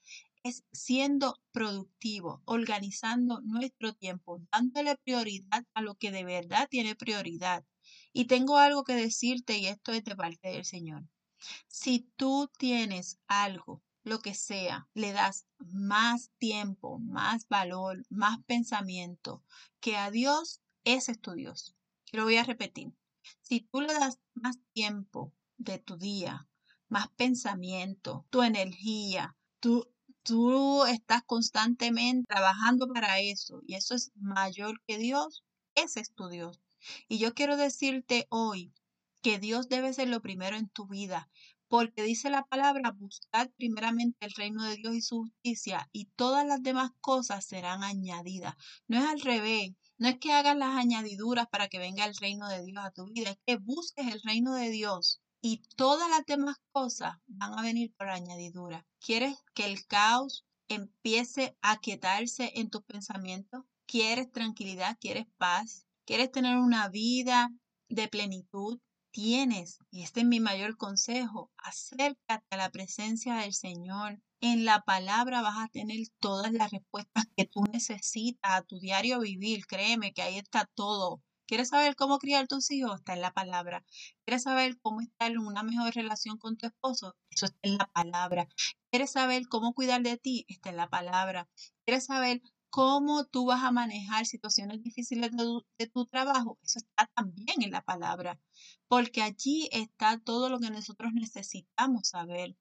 es 0.43 0.63
siendo 0.71 1.39
productivo, 1.51 2.43
organizando 2.45 3.41
nuestro 3.41 3.93
tiempo, 3.93 4.39
dándole 4.51 4.95
prioridad 4.97 5.65
a 5.73 5.81
lo 5.81 5.95
que 5.95 6.11
de 6.11 6.23
verdad 6.23 6.67
tiene 6.69 6.95
prioridad. 6.95 7.65
Y 8.13 8.25
tengo 8.25 8.57
algo 8.57 8.83
que 8.83 8.93
decirte 8.93 9.57
y 9.57 9.65
esto 9.65 9.93
es 9.93 10.03
de 10.03 10.15
parte 10.15 10.49
del 10.49 10.65
Señor. 10.65 11.07
Si 11.67 12.07
tú 12.17 12.51
tienes 12.59 13.17
algo, 13.25 13.81
lo 14.03 14.19
que 14.19 14.33
sea, 14.33 14.87
le 14.93 15.13
das 15.13 15.45
más 15.59 16.31
tiempo, 16.37 16.99
más 16.99 17.47
valor, 17.47 18.03
más 18.09 18.43
pensamiento 18.45 19.43
que 19.79 19.97
a 19.97 20.11
Dios, 20.11 20.61
ese 20.83 21.13
es 21.13 21.21
tu 21.21 21.33
Dios. 21.33 21.75
Lo 22.11 22.23
voy 22.23 22.37
a 22.37 22.43
repetir. 22.43 22.93
Si 23.41 23.61
tú 23.61 23.81
le 23.81 23.93
das 23.93 24.19
más 24.33 24.57
tiempo 24.73 25.33
de 25.57 25.77
tu 25.77 25.97
día, 25.97 26.47
más 26.89 27.09
pensamiento, 27.09 28.25
tu 28.29 28.41
energía, 28.41 29.37
tú, 29.59 29.87
tú 30.23 30.85
estás 30.85 31.23
constantemente 31.23 32.25
trabajando 32.27 32.87
para 32.87 33.19
eso 33.19 33.61
y 33.65 33.75
eso 33.75 33.95
es 33.95 34.11
mayor 34.15 34.81
que 34.87 34.97
Dios, 34.97 35.43
ese 35.75 35.99
es 35.99 36.13
tu 36.13 36.27
Dios. 36.27 36.59
Y 37.07 37.19
yo 37.19 37.33
quiero 37.33 37.57
decirte 37.57 38.25
hoy 38.29 38.73
que 39.21 39.37
Dios 39.39 39.69
debe 39.69 39.93
ser 39.93 40.09
lo 40.09 40.21
primero 40.21 40.57
en 40.57 40.67
tu 40.67 40.87
vida, 40.87 41.29
porque 41.71 42.03
dice 42.03 42.29
la 42.29 42.43
palabra, 42.43 42.91
buscar 42.91 43.49
primeramente 43.53 44.25
el 44.25 44.33
reino 44.33 44.65
de 44.65 44.75
Dios 44.75 44.93
y 44.93 45.01
su 45.01 45.19
justicia 45.19 45.87
y 45.93 46.07
todas 46.17 46.45
las 46.45 46.61
demás 46.61 46.91
cosas 46.99 47.45
serán 47.45 47.81
añadidas. 47.81 48.55
No 48.89 48.97
es 48.97 49.05
al 49.05 49.21
revés, 49.21 49.71
no 49.97 50.09
es 50.09 50.19
que 50.19 50.33
hagas 50.33 50.57
las 50.57 50.75
añadiduras 50.75 51.47
para 51.49 51.69
que 51.69 51.79
venga 51.79 52.03
el 52.03 52.17
reino 52.17 52.49
de 52.49 52.61
Dios 52.65 52.83
a 52.83 52.91
tu 52.91 53.05
vida, 53.05 53.29
es 53.29 53.37
que 53.45 53.55
busques 53.55 54.05
el 54.05 54.21
reino 54.21 54.53
de 54.53 54.69
Dios 54.69 55.21
y 55.41 55.61
todas 55.77 56.09
las 56.09 56.25
demás 56.25 56.57
cosas 56.73 57.15
van 57.27 57.57
a 57.57 57.61
venir 57.61 57.93
por 57.97 58.09
añadidura. 58.09 58.85
¿Quieres 58.99 59.37
que 59.53 59.63
el 59.63 59.87
caos 59.87 60.45
empiece 60.67 61.57
a 61.61 61.79
quietarse 61.79 62.51
en 62.55 62.69
tus 62.69 62.83
pensamientos? 62.83 63.63
¿Quieres 63.85 64.29
tranquilidad? 64.29 64.97
¿Quieres 64.99 65.27
paz? 65.37 65.87
¿Quieres 66.03 66.33
tener 66.33 66.57
una 66.57 66.89
vida 66.89 67.49
de 67.87 68.09
plenitud? 68.09 68.81
Tienes, 69.11 69.79
y 69.89 70.03
este 70.03 70.21
es 70.21 70.25
mi 70.25 70.39
mayor 70.39 70.77
consejo, 70.77 71.51
acércate 71.57 72.45
a 72.49 72.57
la 72.57 72.69
presencia 72.69 73.35
del 73.35 73.53
Señor. 73.53 74.21
En 74.39 74.63
la 74.63 74.83
palabra 74.83 75.41
vas 75.41 75.57
a 75.57 75.67
tener 75.67 75.99
todas 76.19 76.53
las 76.53 76.71
respuestas 76.71 77.25
que 77.35 77.45
tú 77.45 77.63
necesitas 77.65 78.51
a 78.51 78.61
tu 78.61 78.79
diario 78.79 79.19
vivir. 79.19 79.65
Créeme 79.67 80.13
que 80.13 80.21
ahí 80.21 80.37
está 80.37 80.65
todo. 80.75 81.21
¿Quieres 81.45 81.67
saber 81.67 81.97
cómo 81.97 82.19
criar 82.19 82.47
tus 82.47 82.71
hijos? 82.71 82.99
Está 82.99 83.13
en 83.13 83.19
la 83.19 83.33
palabra. 83.33 83.83
¿Quieres 84.23 84.43
saber 84.43 84.79
cómo 84.81 85.01
estar 85.01 85.29
en 85.29 85.39
una 85.39 85.63
mejor 85.63 85.93
relación 85.93 86.37
con 86.37 86.55
tu 86.55 86.67
esposo? 86.67 87.17
Eso 87.29 87.47
está 87.47 87.59
en 87.63 87.77
la 87.77 87.87
palabra. 87.87 88.47
¿Quieres 88.89 89.11
saber 89.11 89.43
cómo 89.49 89.73
cuidar 89.73 90.01
de 90.03 90.17
ti? 90.17 90.45
Está 90.47 90.69
en 90.69 90.77
la 90.77 90.89
palabra. 90.89 91.49
¿Quieres 91.83 92.05
saber 92.05 92.41
cómo 92.71 93.25
tú 93.25 93.45
vas 93.45 93.63
a 93.63 93.71
manejar 93.71 94.25
situaciones 94.25 94.81
difíciles 94.81 95.31
de 95.77 95.87
tu, 95.87 96.05
trabajo? 96.07 96.57
Eso 96.63 96.79
está 96.79 97.09
también 97.15 97.61
en 97.61 97.71
la 97.71 97.83
palabra. 97.83 98.39
Porque 98.87 99.21
allí 99.21 99.69
está 99.71 100.19
todo 100.19 100.49
lo 100.49 100.59
que 100.59 100.71
nosotros 100.71 101.11
necesitamos 101.13 102.09
saber. 102.09 102.55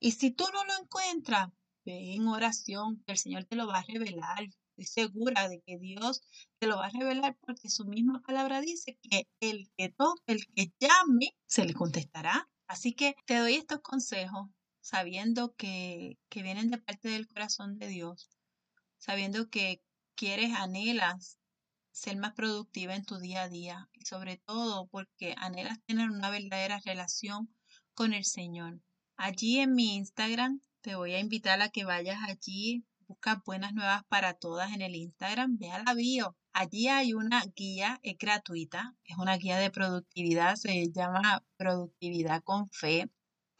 Y 0.00 0.12
si 0.12 0.30
tú 0.30 0.44
no 0.54 0.64
lo 0.64 0.72
encuentras, 0.82 1.50
ve 1.84 2.14
en 2.14 2.28
oración, 2.28 3.02
que 3.04 3.12
el 3.12 3.18
Señor 3.18 3.44
te 3.44 3.56
lo 3.56 3.66
va 3.66 3.80
a 3.80 3.84
revelar 3.84 4.48
segura 4.84 5.48
de 5.48 5.60
que 5.62 5.78
Dios 5.78 6.22
te 6.58 6.66
lo 6.66 6.76
va 6.76 6.86
a 6.86 6.90
revelar 6.90 7.36
porque 7.40 7.68
su 7.68 7.84
misma 7.84 8.22
palabra 8.22 8.60
dice 8.60 8.98
que 9.02 9.28
el 9.40 9.70
que 9.76 9.90
toque, 9.90 10.22
el 10.26 10.46
que 10.54 10.72
llame, 10.80 11.34
se 11.46 11.64
le 11.64 11.74
contestará. 11.74 12.48
Así 12.66 12.94
que 12.94 13.16
te 13.26 13.38
doy 13.38 13.54
estos 13.54 13.80
consejos 13.80 14.48
sabiendo 14.80 15.54
que, 15.56 16.18
que 16.28 16.42
vienen 16.42 16.70
de 16.70 16.78
parte 16.78 17.08
del 17.08 17.28
corazón 17.28 17.78
de 17.78 17.88
Dios, 17.88 18.30
sabiendo 19.00 19.50
que 19.50 19.82
quieres, 20.14 20.52
anhelas 20.54 21.40
ser 21.90 22.16
más 22.16 22.34
productiva 22.34 22.94
en 22.94 23.04
tu 23.04 23.18
día 23.18 23.42
a 23.42 23.48
día 23.48 23.88
y 23.92 24.06
sobre 24.06 24.36
todo 24.36 24.86
porque 24.86 25.34
anhelas 25.38 25.80
tener 25.86 26.08
una 26.10 26.30
verdadera 26.30 26.78
relación 26.84 27.52
con 27.94 28.14
el 28.14 28.24
Señor. 28.24 28.80
Allí 29.16 29.58
en 29.58 29.74
mi 29.74 29.96
Instagram 29.96 30.60
te 30.82 30.94
voy 30.94 31.14
a 31.14 31.18
invitar 31.18 31.60
a 31.60 31.68
que 31.70 31.84
vayas 31.84 32.20
allí 32.22 32.84
busca 33.10 33.42
buenas 33.44 33.74
nuevas 33.74 34.04
para 34.04 34.34
todas 34.34 34.72
en 34.72 34.82
el 34.82 34.94
Instagram, 34.94 35.58
ve 35.58 35.68
la 35.84 35.94
bio. 35.94 36.36
Allí 36.52 36.86
hay 36.86 37.12
una 37.12 37.42
guía, 37.56 37.98
es 38.04 38.16
gratuita, 38.16 38.94
es 39.02 39.16
una 39.18 39.36
guía 39.36 39.58
de 39.58 39.72
productividad, 39.72 40.54
se 40.54 40.92
llama 40.92 41.44
Productividad 41.56 42.40
con 42.44 42.70
Fe. 42.70 43.10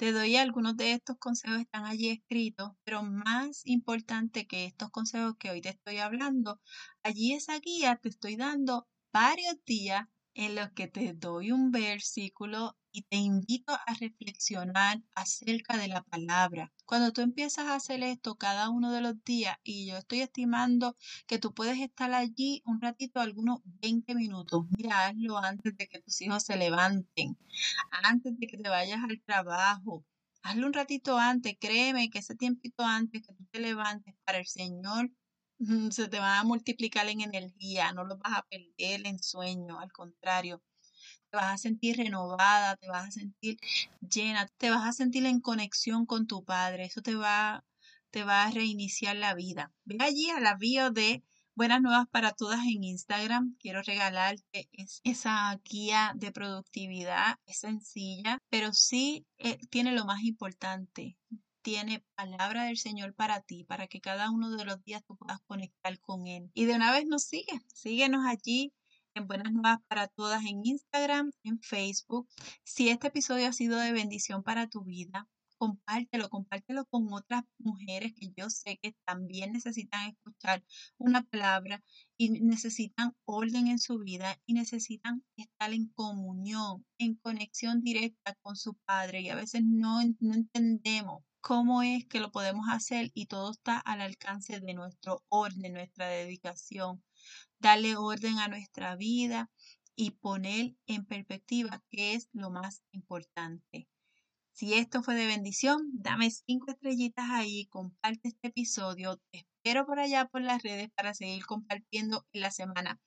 Te 0.00 0.12
doy 0.12 0.36
algunos 0.36 0.78
de 0.78 0.92
estos 0.94 1.18
consejos, 1.18 1.60
están 1.60 1.84
allí 1.84 2.08
escritos, 2.08 2.70
pero 2.84 3.02
más 3.02 3.60
importante 3.66 4.46
que 4.46 4.64
estos 4.64 4.88
consejos 4.88 5.34
que 5.38 5.50
hoy 5.50 5.60
te 5.60 5.68
estoy 5.68 5.98
hablando, 5.98 6.58
allí 7.02 7.34
esa 7.34 7.58
guía 7.58 7.96
te 7.96 8.08
estoy 8.08 8.36
dando 8.36 8.88
varios 9.12 9.62
días 9.66 10.08
en 10.34 10.54
los 10.54 10.70
que 10.72 10.88
te 10.88 11.12
doy 11.12 11.52
un 11.52 11.70
versículo 11.70 12.76
y 12.92 13.02
te 13.02 13.16
invito 13.16 13.72
a 13.72 13.94
reflexionar 13.94 15.00
acerca 15.14 15.76
de 15.76 15.88
la 15.88 16.02
palabra. 16.02 16.72
Cuando 16.86 17.12
tú 17.12 17.20
empiezas 17.20 17.66
a 17.66 17.76
hacer 17.76 18.02
esto 18.02 18.36
cada 18.36 18.68
uno 18.68 18.92
de 18.92 19.00
los 19.00 19.22
días 19.24 19.56
y 19.62 19.86
yo 19.86 19.96
estoy 19.96 20.20
estimando 20.20 20.96
que 21.26 21.38
tú 21.38 21.54
puedes 21.54 21.78
estar 21.78 22.12
allí 22.12 22.62
un 22.64 22.80
ratito, 22.80 23.20
algunos 23.20 23.60
20 23.64 24.14
minutos, 24.14 24.64
mira, 24.76 25.06
hazlo 25.06 25.38
antes 25.38 25.76
de 25.76 25.88
que 25.88 26.00
tus 26.00 26.20
hijos 26.20 26.42
se 26.44 26.56
levanten, 26.56 27.38
antes 28.02 28.38
de 28.38 28.46
que 28.46 28.58
te 28.58 28.68
vayas 28.68 29.02
al 29.02 29.20
trabajo. 29.22 30.04
Hazlo 30.42 30.66
un 30.66 30.72
ratito 30.72 31.18
antes, 31.18 31.56
créeme 31.60 32.08
que 32.10 32.20
ese 32.20 32.34
tiempito 32.34 32.82
antes 32.82 33.22
que 33.26 33.34
tú 33.34 33.44
te 33.50 33.60
levantes 33.60 34.14
para 34.24 34.38
el 34.38 34.46
Señor 34.46 35.10
se 35.90 36.08
te 36.08 36.18
va 36.18 36.40
a 36.40 36.44
multiplicar 36.44 37.08
en 37.08 37.20
energía, 37.20 37.92
no 37.92 38.04
lo 38.04 38.16
vas 38.18 38.38
a 38.38 38.42
perder 38.42 39.06
en 39.06 39.18
sueño, 39.18 39.78
al 39.78 39.92
contrario, 39.92 40.62
te 41.30 41.36
vas 41.36 41.54
a 41.54 41.58
sentir 41.58 41.96
renovada, 41.96 42.76
te 42.76 42.88
vas 42.88 43.08
a 43.08 43.10
sentir 43.10 43.58
llena, 44.00 44.48
te 44.58 44.70
vas 44.70 44.86
a 44.86 44.92
sentir 44.92 45.26
en 45.26 45.40
conexión 45.40 46.06
con 46.06 46.26
tu 46.26 46.44
Padre. 46.44 46.84
Eso 46.84 47.02
te 47.02 47.14
va, 47.14 47.64
te 48.10 48.24
va 48.24 48.44
a 48.44 48.50
reiniciar 48.50 49.16
la 49.16 49.34
vida. 49.34 49.72
Ve 49.84 49.96
allí 50.00 50.30
a 50.30 50.40
la 50.40 50.56
bio 50.56 50.90
de 50.90 51.22
Buenas 51.54 51.82
Nuevas 51.82 52.06
para 52.10 52.32
Todas 52.32 52.60
en 52.66 52.84
Instagram. 52.84 53.56
Quiero 53.60 53.82
regalarte 53.82 54.68
esa 55.04 55.60
guía 55.64 56.12
de 56.16 56.32
productividad. 56.32 57.38
Es 57.46 57.60
sencilla, 57.60 58.38
pero 58.48 58.72
sí 58.72 59.26
eh, 59.38 59.58
tiene 59.70 59.92
lo 59.92 60.04
más 60.04 60.22
importante. 60.22 61.16
Tiene 61.62 62.04
palabra 62.14 62.64
del 62.64 62.78
Señor 62.78 63.14
para 63.14 63.42
ti, 63.42 63.64
para 63.64 63.86
que 63.86 64.00
cada 64.00 64.30
uno 64.30 64.50
de 64.50 64.64
los 64.64 64.82
días 64.82 65.04
tú 65.06 65.16
puedas 65.16 65.40
conectar 65.46 65.98
con 66.00 66.26
Él. 66.26 66.50
Y 66.54 66.64
de 66.64 66.74
una 66.74 66.90
vez 66.92 67.06
nos 67.06 67.24
sigue, 67.24 67.60
síguenos 67.74 68.24
allí 68.26 68.72
en 69.14 69.26
Buenas 69.26 69.52
Nuevas 69.52 69.80
para 69.88 70.08
Todas 70.08 70.44
en 70.44 70.64
Instagram, 70.64 71.32
en 71.42 71.60
Facebook. 71.60 72.28
Si 72.64 72.88
este 72.88 73.08
episodio 73.08 73.48
ha 73.48 73.52
sido 73.52 73.78
de 73.78 73.92
bendición 73.92 74.42
para 74.42 74.68
tu 74.68 74.84
vida, 74.84 75.28
compártelo, 75.58 76.30
compártelo 76.30 76.86
con 76.86 77.12
otras 77.12 77.44
mujeres 77.58 78.14
que 78.14 78.32
yo 78.34 78.48
sé 78.48 78.78
que 78.80 78.94
también 79.04 79.52
necesitan 79.52 80.08
escuchar 80.08 80.64
una 80.96 81.22
palabra 81.24 81.84
y 82.16 82.30
necesitan 82.30 83.14
orden 83.26 83.66
en 83.66 83.78
su 83.78 83.98
vida 83.98 84.40
y 84.46 84.54
necesitan 84.54 85.22
estar 85.36 85.74
en 85.74 85.88
comunión, 85.88 86.86
en 86.96 87.16
conexión 87.16 87.82
directa 87.82 88.34
con 88.40 88.56
su 88.56 88.74
Padre 88.86 89.20
y 89.20 89.28
a 89.28 89.34
veces 89.34 89.62
no, 89.62 90.00
no 90.20 90.34
entendemos 90.34 91.22
cómo 91.40 91.82
es 91.82 92.06
que 92.06 92.20
lo 92.20 92.30
podemos 92.32 92.66
hacer 92.70 93.10
y 93.14 93.26
todo 93.26 93.52
está 93.52 93.78
al 93.78 94.00
alcance 94.00 94.60
de 94.60 94.74
nuestro 94.74 95.22
orden, 95.28 95.74
nuestra 95.74 96.08
dedicación 96.08 97.02
darle 97.60 97.96
orden 97.96 98.38
a 98.38 98.48
nuestra 98.48 98.96
vida 98.96 99.50
y 99.94 100.12
poner 100.12 100.74
en 100.86 101.04
perspectiva 101.04 101.82
qué 101.90 102.14
es 102.14 102.28
lo 102.32 102.50
más 102.50 102.82
importante. 102.92 103.86
Si 104.52 104.74
esto 104.74 105.02
fue 105.02 105.14
de 105.14 105.26
bendición, 105.26 105.88
dame 105.92 106.30
cinco 106.30 106.70
estrellitas 106.70 107.26
ahí, 107.30 107.66
comparte 107.66 108.28
este 108.28 108.48
episodio. 108.48 109.20
Te 109.30 109.38
espero 109.38 109.86
por 109.86 110.00
allá 110.00 110.26
por 110.26 110.42
las 110.42 110.62
redes 110.62 110.90
para 110.96 111.14
seguir 111.14 111.44
compartiendo 111.46 112.26
en 112.32 112.40
la 112.42 112.50
semana. 112.50 112.98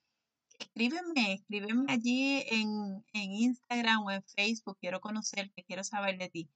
Escríbeme, 0.59 1.33
escríbeme 1.33 1.91
allí 1.91 2.43
en, 2.49 3.03
en 3.13 3.31
Instagram 3.31 4.03
o 4.03 4.11
en 4.11 4.23
Facebook. 4.23 4.77
Quiero 4.79 5.01
conocerte, 5.01 5.63
quiero 5.63 5.83
saber 5.83 6.17
de 6.17 6.29
ti. 6.29 6.49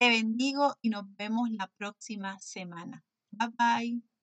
Te 0.00 0.08
bendigo 0.08 0.74
y 0.80 0.88
nos 0.90 1.04
vemos 1.16 1.50
la 1.50 1.66
próxima 1.76 2.38
semana. 2.38 3.04
Bye 3.30 3.48
bye. 3.58 4.15